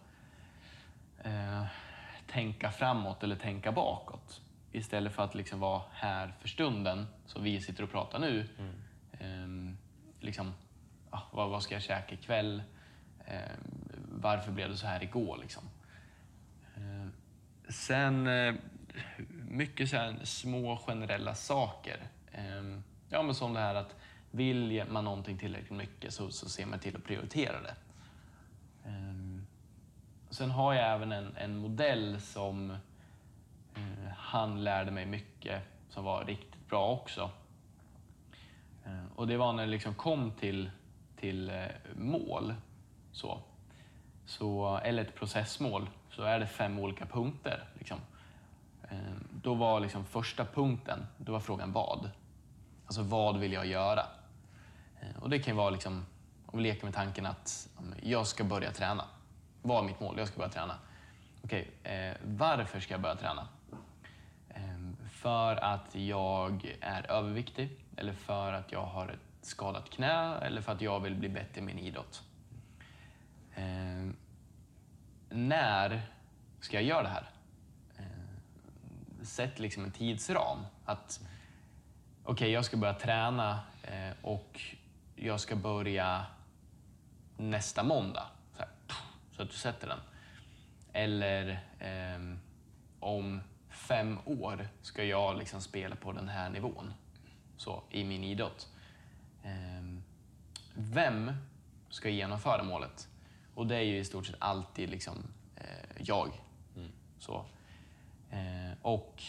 eh, 1.24 1.66
tänka 2.28 2.72
framåt 2.72 3.24
eller 3.24 3.36
tänka 3.36 3.72
bakåt. 3.72 4.42
Istället 4.72 5.14
för 5.14 5.24
att 5.24 5.36
liksom 5.36 5.60
vara 5.60 5.82
här 5.92 6.34
för 6.40 6.48
stunden, 6.48 7.08
som 7.26 7.44
vi 7.44 7.62
sitter 7.62 7.84
och 7.84 7.92
pratar 7.92 8.20
nu. 8.20 8.48
Ehm, 9.20 9.78
liksom, 10.20 10.54
ah, 11.10 11.22
vad, 11.32 11.50
vad 11.50 11.64
ska 11.64 11.76
jag 11.76 11.84
käka 11.84 12.16
ikväll? 12.16 12.64
Ehm, 13.26 13.60
varför 14.12 14.52
blev 14.52 14.70
det 14.70 14.78
så 14.78 14.88
här 14.88 15.04
igår? 15.04 15.38
Liksom? 15.42 15.64
Ehm, 16.76 17.12
sen, 17.70 18.28
eh, 18.28 18.56
mycket 19.48 19.90
så 19.90 19.98
här 19.98 20.20
små 20.24 20.78
generella 20.78 21.36
saker. 21.36 21.98
Ja, 23.14 23.24
men 23.24 23.36
som 23.36 23.54
det 23.54 23.60
här 23.60 23.76
att 23.76 23.96
vill 24.32 24.84
man 24.90 25.06
någonting 25.06 25.38
tillräckligt 25.38 25.78
mycket 25.78 26.14
så, 26.14 26.32
så 26.32 26.50
ser 26.50 26.66
man 26.66 26.80
till 26.80 26.96
att 26.96 27.04
prioritera 27.04 27.62
det. 27.62 27.76
Um, 28.86 29.48
Sen 30.30 30.52
har 30.52 30.74
jag 30.74 30.94
även 30.94 31.12
en, 31.12 31.38
en 31.38 31.58
modell 31.58 32.22
som 32.22 32.72
uh, 33.78 34.08
han 34.18 34.64
lärde 34.64 34.92
mig 34.92 35.06
mycket, 35.06 35.62
som 35.90 36.04
var 36.04 36.26
riktigt 36.26 36.70
bra 36.70 36.92
också. 36.92 37.32
Uh, 38.88 39.06
och 39.16 39.28
det 39.28 39.38
var 39.38 39.54
när 39.54 39.66
det 39.66 39.72
liksom 39.72 39.94
kom 39.94 40.32
till, 40.32 40.72
till 41.16 41.50
uh, 41.50 41.66
mål, 41.96 42.54
så, 43.12 43.42
så, 44.26 44.78
eller 44.78 45.02
ett 45.02 45.16
processmål, 45.16 45.90
så 46.10 46.24
är 46.24 46.40
det 46.40 46.48
fem 46.48 46.80
olika 46.80 47.06
punkter. 47.06 47.64
Liksom. 47.78 47.98
Ehm, 48.92 49.28
då 49.44 49.54
var 49.54 49.80
liksom 49.80 50.06
första 50.06 50.46
punkten, 50.46 51.08
då 51.18 51.32
var 51.32 51.40
frågan 51.40 51.72
vad. 51.72 52.10
Alltså 52.92 53.02
vad 53.02 53.38
vill 53.38 53.54
jag 53.54 53.66
göra? 53.66 54.06
Eh, 55.02 55.24
och 55.24 55.30
det 55.30 55.40
kan 55.40 55.54
ju 55.54 55.58
vara 55.58 55.70
liksom, 55.70 56.06
om 56.46 56.58
vi 56.60 56.64
leker 56.64 56.86
med 56.86 56.94
tanken 56.94 57.26
att 57.26 57.70
jag 58.02 58.28
ska 58.28 58.44
börja 58.44 58.72
träna. 58.72 59.06
Vad 59.62 59.84
är 59.84 59.88
mitt 59.88 60.00
mål? 60.00 60.16
Jag 60.18 60.28
ska 60.28 60.38
börja 60.38 60.52
träna. 60.52 60.76
Okej, 61.44 61.72
eh, 61.84 62.18
varför 62.24 62.80
ska 62.80 62.94
jag 62.94 63.02
börja 63.02 63.16
träna? 63.16 63.48
Eh, 64.50 65.10
för 65.12 65.56
att 65.56 65.96
jag 65.96 66.76
är 66.82 67.12
överviktig, 67.12 67.86
eller 67.98 68.14
för 68.14 68.54
att 68.54 68.72
jag 68.72 68.86
har 68.86 69.08
ett 69.08 69.46
skadat 69.46 69.90
knä, 69.90 70.36
eller 70.36 70.62
för 70.62 70.72
att 70.72 70.82
jag 70.82 71.00
vill 71.00 71.16
bli 71.16 71.30
bättre 71.30 71.62
i 71.62 71.64
min 71.64 71.80
idrott. 71.80 72.24
Eh, 73.56 74.10
när 75.30 76.02
ska 76.60 76.78
jag 76.78 76.84
göra 76.84 77.04
det 77.04 77.10
här? 77.10 77.30
Eh, 77.98 79.24
sätt 79.24 79.60
liksom 79.60 79.84
en 79.84 79.92
tidsram. 79.92 80.60
Att 80.86 81.20
okej, 82.32 82.52
jag 82.52 82.66
ska 82.66 82.78
börja 82.78 82.94
träna 82.94 83.60
eh, 83.84 84.12
och 84.22 84.62
jag 85.16 85.40
ska 85.40 85.56
börja 85.56 86.26
nästa 87.38 87.84
måndag. 87.84 88.28
Så, 88.54 88.60
här, 88.60 88.70
så 89.32 89.42
att 89.42 89.50
du 89.50 89.56
sätter 89.56 89.88
den. 89.88 90.00
Eller 90.94 91.60
ehm, 91.80 92.40
om 93.00 93.42
fem 93.70 94.20
år 94.26 94.68
ska 94.82 95.04
jag 95.04 95.38
liksom 95.38 95.62
spela 95.62 95.96
på 95.96 96.12
den 96.12 96.30
här 96.30 96.50
nivån 96.50 96.94
så, 97.58 97.84
i 97.90 98.04
min 98.04 98.24
idrott. 98.24 98.70
Ehm, 99.44 100.04
vem 100.74 101.32
ska 101.90 102.10
genomföra 102.10 102.64
målet? 102.64 103.08
Och 103.56 103.68
det 103.68 103.76
är 103.76 103.84
ju 103.84 103.98
i 103.98 104.06
stort 104.06 104.26
sett 104.26 104.36
alltid 104.40 104.90
liksom, 104.90 105.18
eh, 105.56 106.02
jag. 106.04 106.30
Så. 107.20 107.46
Eh, 108.30 108.78
och 108.82 109.24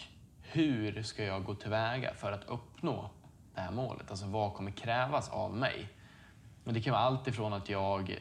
hur 0.52 1.02
ska 1.02 1.24
jag 1.24 1.44
gå 1.44 1.54
tillväga 1.54 2.14
för 2.14 2.32
att 2.32 2.44
uppnå 2.44 3.10
det 3.54 3.60
här 3.60 3.70
målet? 3.70 4.10
Alltså 4.10 4.26
vad 4.26 4.54
kommer 4.54 4.70
krävas 4.70 5.28
av 5.28 5.56
mig? 5.56 5.88
Men 6.64 6.74
det 6.74 6.80
kan 6.80 6.92
vara 6.92 7.02
allt 7.02 7.28
ifrån 7.28 7.52
att 7.52 7.68
jag 7.68 8.10
eh, 8.10 8.16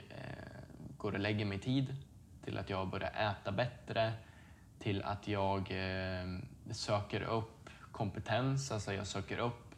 går 0.98 1.12
och 1.12 1.20
lägger 1.20 1.46
mig 1.46 1.60
tid, 1.60 1.96
till 2.44 2.58
att 2.58 2.70
jag 2.70 2.89
börjar 2.89 3.12
äta 3.12 3.52
bättre, 3.52 4.13
till 4.80 5.04
att 5.04 5.28
jag 5.28 5.60
eh, 5.60 6.26
söker 6.72 7.22
upp 7.22 7.70
kompetens, 7.91 8.72
alltså 8.72 8.94
jag 8.94 9.08
söker 9.08 9.38
upp 9.38 9.76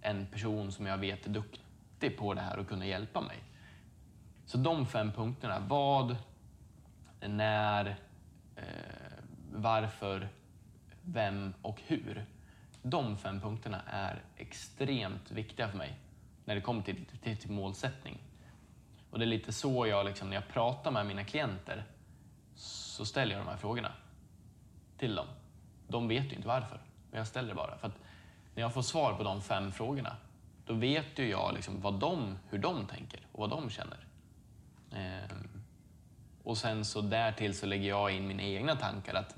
en 0.00 0.26
person 0.26 0.72
som 0.72 0.86
jag 0.86 0.98
vet 0.98 1.26
är 1.26 1.30
duktig 1.30 2.18
på 2.18 2.34
det 2.34 2.40
här 2.40 2.58
och 2.58 2.68
kunna 2.68 2.86
hjälpa 2.86 3.20
mig. 3.20 3.36
Så 4.46 4.58
de 4.58 4.86
fem 4.86 5.12
punkterna, 5.12 5.58
vad, 5.68 6.16
när, 7.20 7.86
eh, 8.56 8.62
varför, 9.52 10.28
vem 11.06 11.54
och 11.62 11.82
hur. 11.86 12.26
De 12.82 13.16
fem 13.18 13.40
punkterna 13.40 13.82
är 13.86 14.22
extremt 14.36 15.30
viktiga 15.30 15.68
för 15.68 15.78
mig 15.78 15.98
när 16.44 16.54
det 16.54 16.60
kommer 16.60 16.82
till, 16.82 17.06
till, 17.22 17.36
till 17.36 17.50
målsättning. 17.50 18.18
Och 19.10 19.18
det 19.18 19.24
är 19.24 19.26
lite 19.26 19.52
så 19.52 19.86
jag, 19.86 20.06
liksom, 20.06 20.28
när 20.28 20.36
jag 20.36 20.48
pratar 20.48 20.90
med 20.90 21.06
mina 21.06 21.24
klienter, 21.24 21.84
så 22.54 23.04
ställer 23.04 23.34
jag 23.36 23.44
de 23.44 23.50
här 23.50 23.56
frågorna 23.56 23.92
till 24.98 25.14
dem. 25.14 25.26
De 25.88 26.08
vet 26.08 26.32
ju 26.32 26.36
inte 26.36 26.48
varför, 26.48 26.80
men 27.10 27.18
jag 27.18 27.26
ställer 27.26 27.48
det 27.48 27.54
bara. 27.54 27.78
För 27.78 27.86
att 27.86 27.98
när 28.54 28.62
jag 28.62 28.74
får 28.74 28.82
svar 28.82 29.14
på 29.14 29.22
de 29.22 29.42
fem 29.42 29.72
frågorna, 29.72 30.16
då 30.66 30.74
vet 30.74 31.18
ju 31.18 31.28
jag 31.28 31.54
liksom 31.54 31.80
vad 31.80 31.94
de, 32.00 32.38
hur 32.50 32.58
de 32.58 32.86
tänker 32.86 33.20
och 33.32 33.40
vad 33.40 33.50
de 33.50 33.70
känner. 33.70 34.06
Ehm, 34.92 35.62
Och 36.44 36.58
sen 36.58 36.84
så 36.84 37.00
därtill 37.00 37.54
så 37.54 37.66
lägger 37.66 37.88
jag 37.88 38.10
in 38.10 38.26
mina 38.26 38.42
egna 38.42 38.76
tankar 38.76 39.14
att 39.14 39.36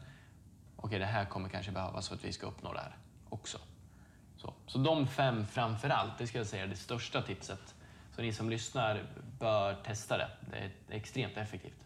okej, 0.89 0.99
det 0.99 1.07
här 1.07 1.25
kommer 1.25 1.49
kanske 1.49 1.73
behövas 1.73 2.09
för 2.09 2.15
att 2.15 2.25
vi 2.25 2.33
ska 2.33 2.47
uppnå 2.47 2.73
det 2.73 2.81
här 2.81 2.97
också. 3.29 3.59
Så, 4.37 4.55
så 4.67 4.79
de 4.79 5.07
fem 5.07 5.47
framför 5.47 5.89
allt, 5.89 6.19
det 6.19 6.27
ska 6.27 6.39
jag 6.39 6.47
säga 6.47 6.63
är 6.63 6.69
det 6.69 6.77
största 6.77 7.23
tipset. 7.23 7.75
Så 8.17 8.23
ni 8.23 8.33
som 8.33 8.51
lyssnar 8.51 9.03
bör 9.39 9.75
testa 9.75 10.19
det. 10.19 10.29
Det 10.51 10.57
är 10.57 10.71
extremt 10.91 11.37
effektivt. 11.37 11.85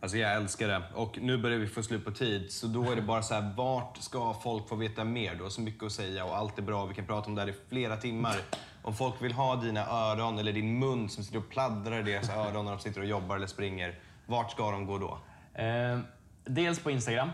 Alltså 0.00 0.18
jag 0.18 0.32
älskar 0.34 0.68
det. 0.68 0.82
Och 0.94 1.18
nu 1.18 1.38
börjar 1.38 1.58
vi 1.58 1.66
få 1.66 1.82
slut 1.82 2.04
på 2.04 2.10
tid, 2.10 2.52
så 2.52 2.66
då 2.66 2.92
är 2.92 2.96
det 2.96 3.02
bara 3.02 3.22
så 3.22 3.34
här, 3.34 3.54
vart 3.56 3.96
ska 3.96 4.34
folk 4.34 4.68
få 4.68 4.76
veta 4.76 5.04
mer? 5.04 5.34
Du 5.34 5.42
har 5.42 5.50
så 5.50 5.60
mycket 5.60 5.82
att 5.82 5.92
säga 5.92 6.24
och 6.24 6.36
allt 6.36 6.58
är 6.58 6.62
bra. 6.62 6.86
Vi 6.86 6.94
kan 6.94 7.06
prata 7.06 7.28
om 7.28 7.34
det 7.34 7.40
här 7.40 7.48
i 7.48 7.54
flera 7.68 7.96
timmar. 7.96 8.36
Om 8.82 8.94
folk 8.94 9.22
vill 9.22 9.32
ha 9.32 9.56
dina 9.56 9.86
öron 9.86 10.38
eller 10.38 10.52
din 10.52 10.78
mun 10.78 11.08
som 11.08 11.24
sitter 11.24 11.38
och 11.38 11.48
pladdrar 11.48 12.00
i 12.00 12.02
deras 12.02 12.30
öron 12.30 12.64
när 12.64 12.72
de 12.72 12.80
sitter 12.80 13.00
och 13.00 13.06
jobbar 13.06 13.36
eller 13.36 13.46
springer, 13.46 13.98
vart 14.26 14.50
ska 14.50 14.70
de 14.70 14.86
gå 14.86 14.98
då? 14.98 15.18
Eh, 15.62 15.98
dels 16.44 16.80
på 16.80 16.90
Instagram. 16.90 17.30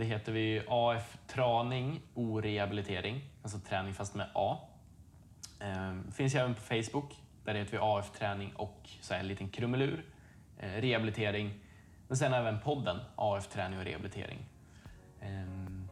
Det 0.00 0.06
heter 0.06 0.32
vi 0.32 0.62
AF 0.68 1.18
Traning 1.26 2.00
Orehabilitering, 2.14 3.20
alltså 3.42 3.58
träning 3.58 3.94
fast 3.94 4.14
med 4.14 4.26
A. 4.34 4.58
Ehm, 5.60 6.12
finns 6.12 6.34
även 6.34 6.54
på 6.54 6.60
Facebook. 6.60 7.16
Där 7.44 7.54
heter 7.54 7.72
vi 7.72 7.78
AF 7.80 8.10
Träning 8.10 8.52
och 8.56 8.88
så 9.00 9.14
här 9.14 9.20
en 9.20 9.28
liten 9.28 9.48
krumelur, 9.48 10.04
ehm, 10.60 10.80
rehabilitering. 10.80 11.54
Men 12.08 12.16
sen 12.16 12.34
även 12.34 12.60
podden 12.60 12.96
AF 13.16 13.46
Träning 13.46 13.78
och 13.78 13.84
rehabilitering. 13.84 14.38
Ehm, 15.20 15.88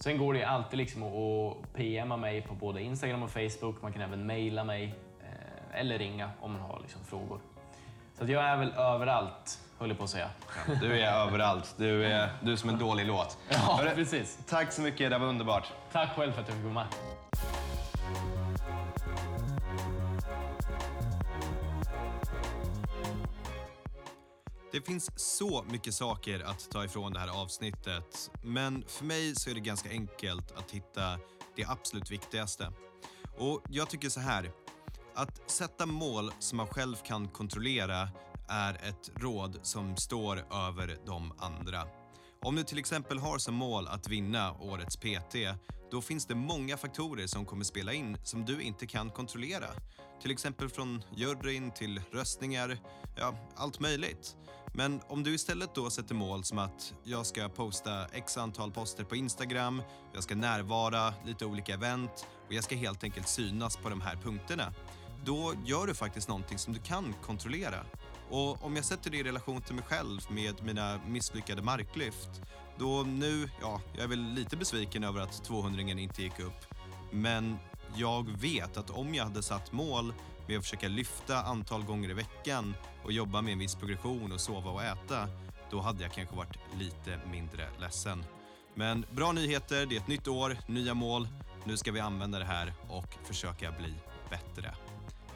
sen 0.00 0.18
går 0.18 0.34
det 0.34 0.44
alltid 0.44 0.78
liksom 0.78 1.02
att 1.02 1.72
PMa 1.74 2.16
mig 2.16 2.42
på 2.42 2.54
både 2.54 2.82
Instagram 2.82 3.22
och 3.22 3.30
Facebook. 3.30 3.82
Man 3.82 3.92
kan 3.92 4.02
även 4.02 4.26
mejla 4.26 4.64
mig 4.64 4.84
ehm, 4.84 5.72
eller 5.72 5.98
ringa 5.98 6.30
om 6.40 6.52
man 6.52 6.60
har 6.60 6.80
liksom 6.80 7.04
frågor. 7.04 7.40
Så 8.26 8.32
jag 8.32 8.44
är 8.44 8.56
väl 8.56 8.72
överallt, 8.72 9.60
höll 9.78 9.88
jag 9.88 9.98
på 9.98 10.04
att 10.04 10.10
säga. 10.10 10.30
Du 10.80 11.00
är 11.00 11.12
överallt. 11.12 11.74
Du 11.76 12.06
är, 12.06 12.30
du 12.42 12.52
är 12.52 12.56
som 12.56 12.70
en 12.70 12.78
dålig 12.78 13.06
låt. 13.06 13.38
Ja, 13.48 13.56
Hörru, 13.56 13.94
precis. 13.94 14.38
Tack 14.48 14.72
så 14.72 14.82
mycket, 14.82 15.10
det 15.10 15.18
var 15.18 15.26
underbart. 15.26 15.72
Tack 15.92 16.16
själv 16.16 16.32
för 16.32 16.40
att 16.40 16.48
jag 16.48 16.56
fick 16.56 16.66
komma. 16.66 16.86
Det 24.72 24.80
finns 24.80 25.10
så 25.16 25.64
mycket 25.70 25.94
saker 25.94 26.40
att 26.44 26.70
ta 26.70 26.84
ifrån 26.84 27.12
det 27.12 27.20
här 27.20 27.42
avsnittet, 27.42 28.30
men 28.42 28.84
för 28.88 29.04
mig 29.04 29.34
så 29.34 29.50
är 29.50 29.54
det 29.54 29.60
ganska 29.60 29.90
enkelt 29.90 30.52
att 30.58 30.70
hitta 30.70 31.18
det 31.56 31.64
absolut 31.68 32.10
viktigaste. 32.10 32.72
Och 33.38 33.62
jag 33.68 33.88
tycker 33.88 34.08
så 34.08 34.20
här, 34.20 34.50
att 35.14 35.50
sätta 35.50 35.86
mål 35.86 36.32
som 36.38 36.56
man 36.56 36.66
själv 36.66 36.96
kan 36.96 37.28
kontrollera 37.28 38.08
är 38.48 38.74
ett 38.74 39.10
råd 39.16 39.58
som 39.62 39.96
står 39.96 40.36
över 40.36 40.98
de 41.06 41.32
andra. 41.38 41.86
Om 42.42 42.56
du 42.56 42.64
till 42.64 42.78
exempel 42.78 43.18
har 43.18 43.38
som 43.38 43.54
mål 43.54 43.88
att 43.88 44.08
vinna 44.08 44.52
årets 44.60 44.96
PT, 44.96 45.36
då 45.90 46.00
finns 46.00 46.26
det 46.26 46.34
många 46.34 46.76
faktorer 46.76 47.26
som 47.26 47.44
kommer 47.44 47.64
spela 47.64 47.92
in 47.92 48.18
som 48.24 48.44
du 48.44 48.62
inte 48.62 48.86
kan 48.86 49.10
kontrollera. 49.10 49.66
Till 50.22 50.30
exempel 50.30 50.68
från 50.68 51.02
juryn 51.16 51.70
till 51.70 52.00
röstningar, 52.12 52.78
ja, 53.16 53.34
allt 53.56 53.80
möjligt. 53.80 54.36
Men 54.74 55.00
om 55.08 55.22
du 55.22 55.34
istället 55.34 55.74
då 55.74 55.90
sätter 55.90 56.14
mål 56.14 56.44
som 56.44 56.58
att 56.58 56.94
jag 57.04 57.26
ska 57.26 57.48
posta 57.48 58.06
x 58.06 58.38
antal 58.38 58.72
poster 58.72 59.04
på 59.04 59.16
Instagram, 59.16 59.82
jag 60.14 60.22
ska 60.22 60.34
närvara 60.34 61.14
lite 61.26 61.46
olika 61.46 61.74
event 61.74 62.26
och 62.46 62.52
jag 62.52 62.64
ska 62.64 62.76
helt 62.76 63.04
enkelt 63.04 63.28
synas 63.28 63.76
på 63.76 63.88
de 63.88 64.00
här 64.00 64.16
punkterna. 64.16 64.72
Då 65.24 65.54
gör 65.64 65.86
du 65.86 65.94
faktiskt 65.94 66.28
någonting 66.28 66.58
som 66.58 66.72
du 66.72 66.80
kan 66.80 67.14
kontrollera. 67.22 67.84
Och 68.30 68.64
om 68.64 68.76
jag 68.76 68.84
sätter 68.84 69.10
det 69.10 69.16
i 69.16 69.22
relation 69.22 69.62
till 69.62 69.74
mig 69.74 69.84
själv 69.84 70.20
med 70.28 70.62
mina 70.64 71.00
misslyckade 71.06 71.62
marklyft, 71.62 72.42
då 72.78 73.02
nu, 73.02 73.50
ja, 73.60 73.80
jag 73.94 74.04
är 74.04 74.08
väl 74.08 74.22
lite 74.22 74.56
besviken 74.56 75.04
över 75.04 75.20
att 75.20 75.44
200 75.44 75.82
inte 75.82 76.22
gick 76.22 76.40
upp. 76.40 76.74
Men 77.12 77.58
jag 77.94 78.30
vet 78.40 78.76
att 78.76 78.90
om 78.90 79.14
jag 79.14 79.24
hade 79.24 79.42
satt 79.42 79.72
mål 79.72 80.14
med 80.48 80.58
att 80.58 80.64
försöka 80.64 80.88
lyfta 80.88 81.42
antal 81.42 81.84
gånger 81.84 82.10
i 82.10 82.14
veckan 82.14 82.74
och 83.04 83.12
jobba 83.12 83.42
med 83.42 83.52
en 83.52 83.58
viss 83.58 83.74
progression 83.74 84.32
och 84.32 84.40
sova 84.40 84.70
och 84.70 84.82
äta, 84.82 85.28
då 85.70 85.80
hade 85.80 86.02
jag 86.02 86.12
kanske 86.12 86.36
varit 86.36 86.58
lite 86.78 87.20
mindre 87.30 87.68
ledsen. 87.80 88.24
Men 88.74 89.06
bra 89.10 89.32
nyheter, 89.32 89.86
det 89.86 89.96
är 89.96 90.00
ett 90.00 90.08
nytt 90.08 90.28
år, 90.28 90.56
nya 90.66 90.94
mål. 90.94 91.28
Nu 91.64 91.76
ska 91.76 91.92
vi 91.92 92.00
använda 92.00 92.38
det 92.38 92.44
här 92.44 92.74
och 92.88 93.14
försöka 93.24 93.72
bli 93.72 93.94
bättre. 94.30 94.74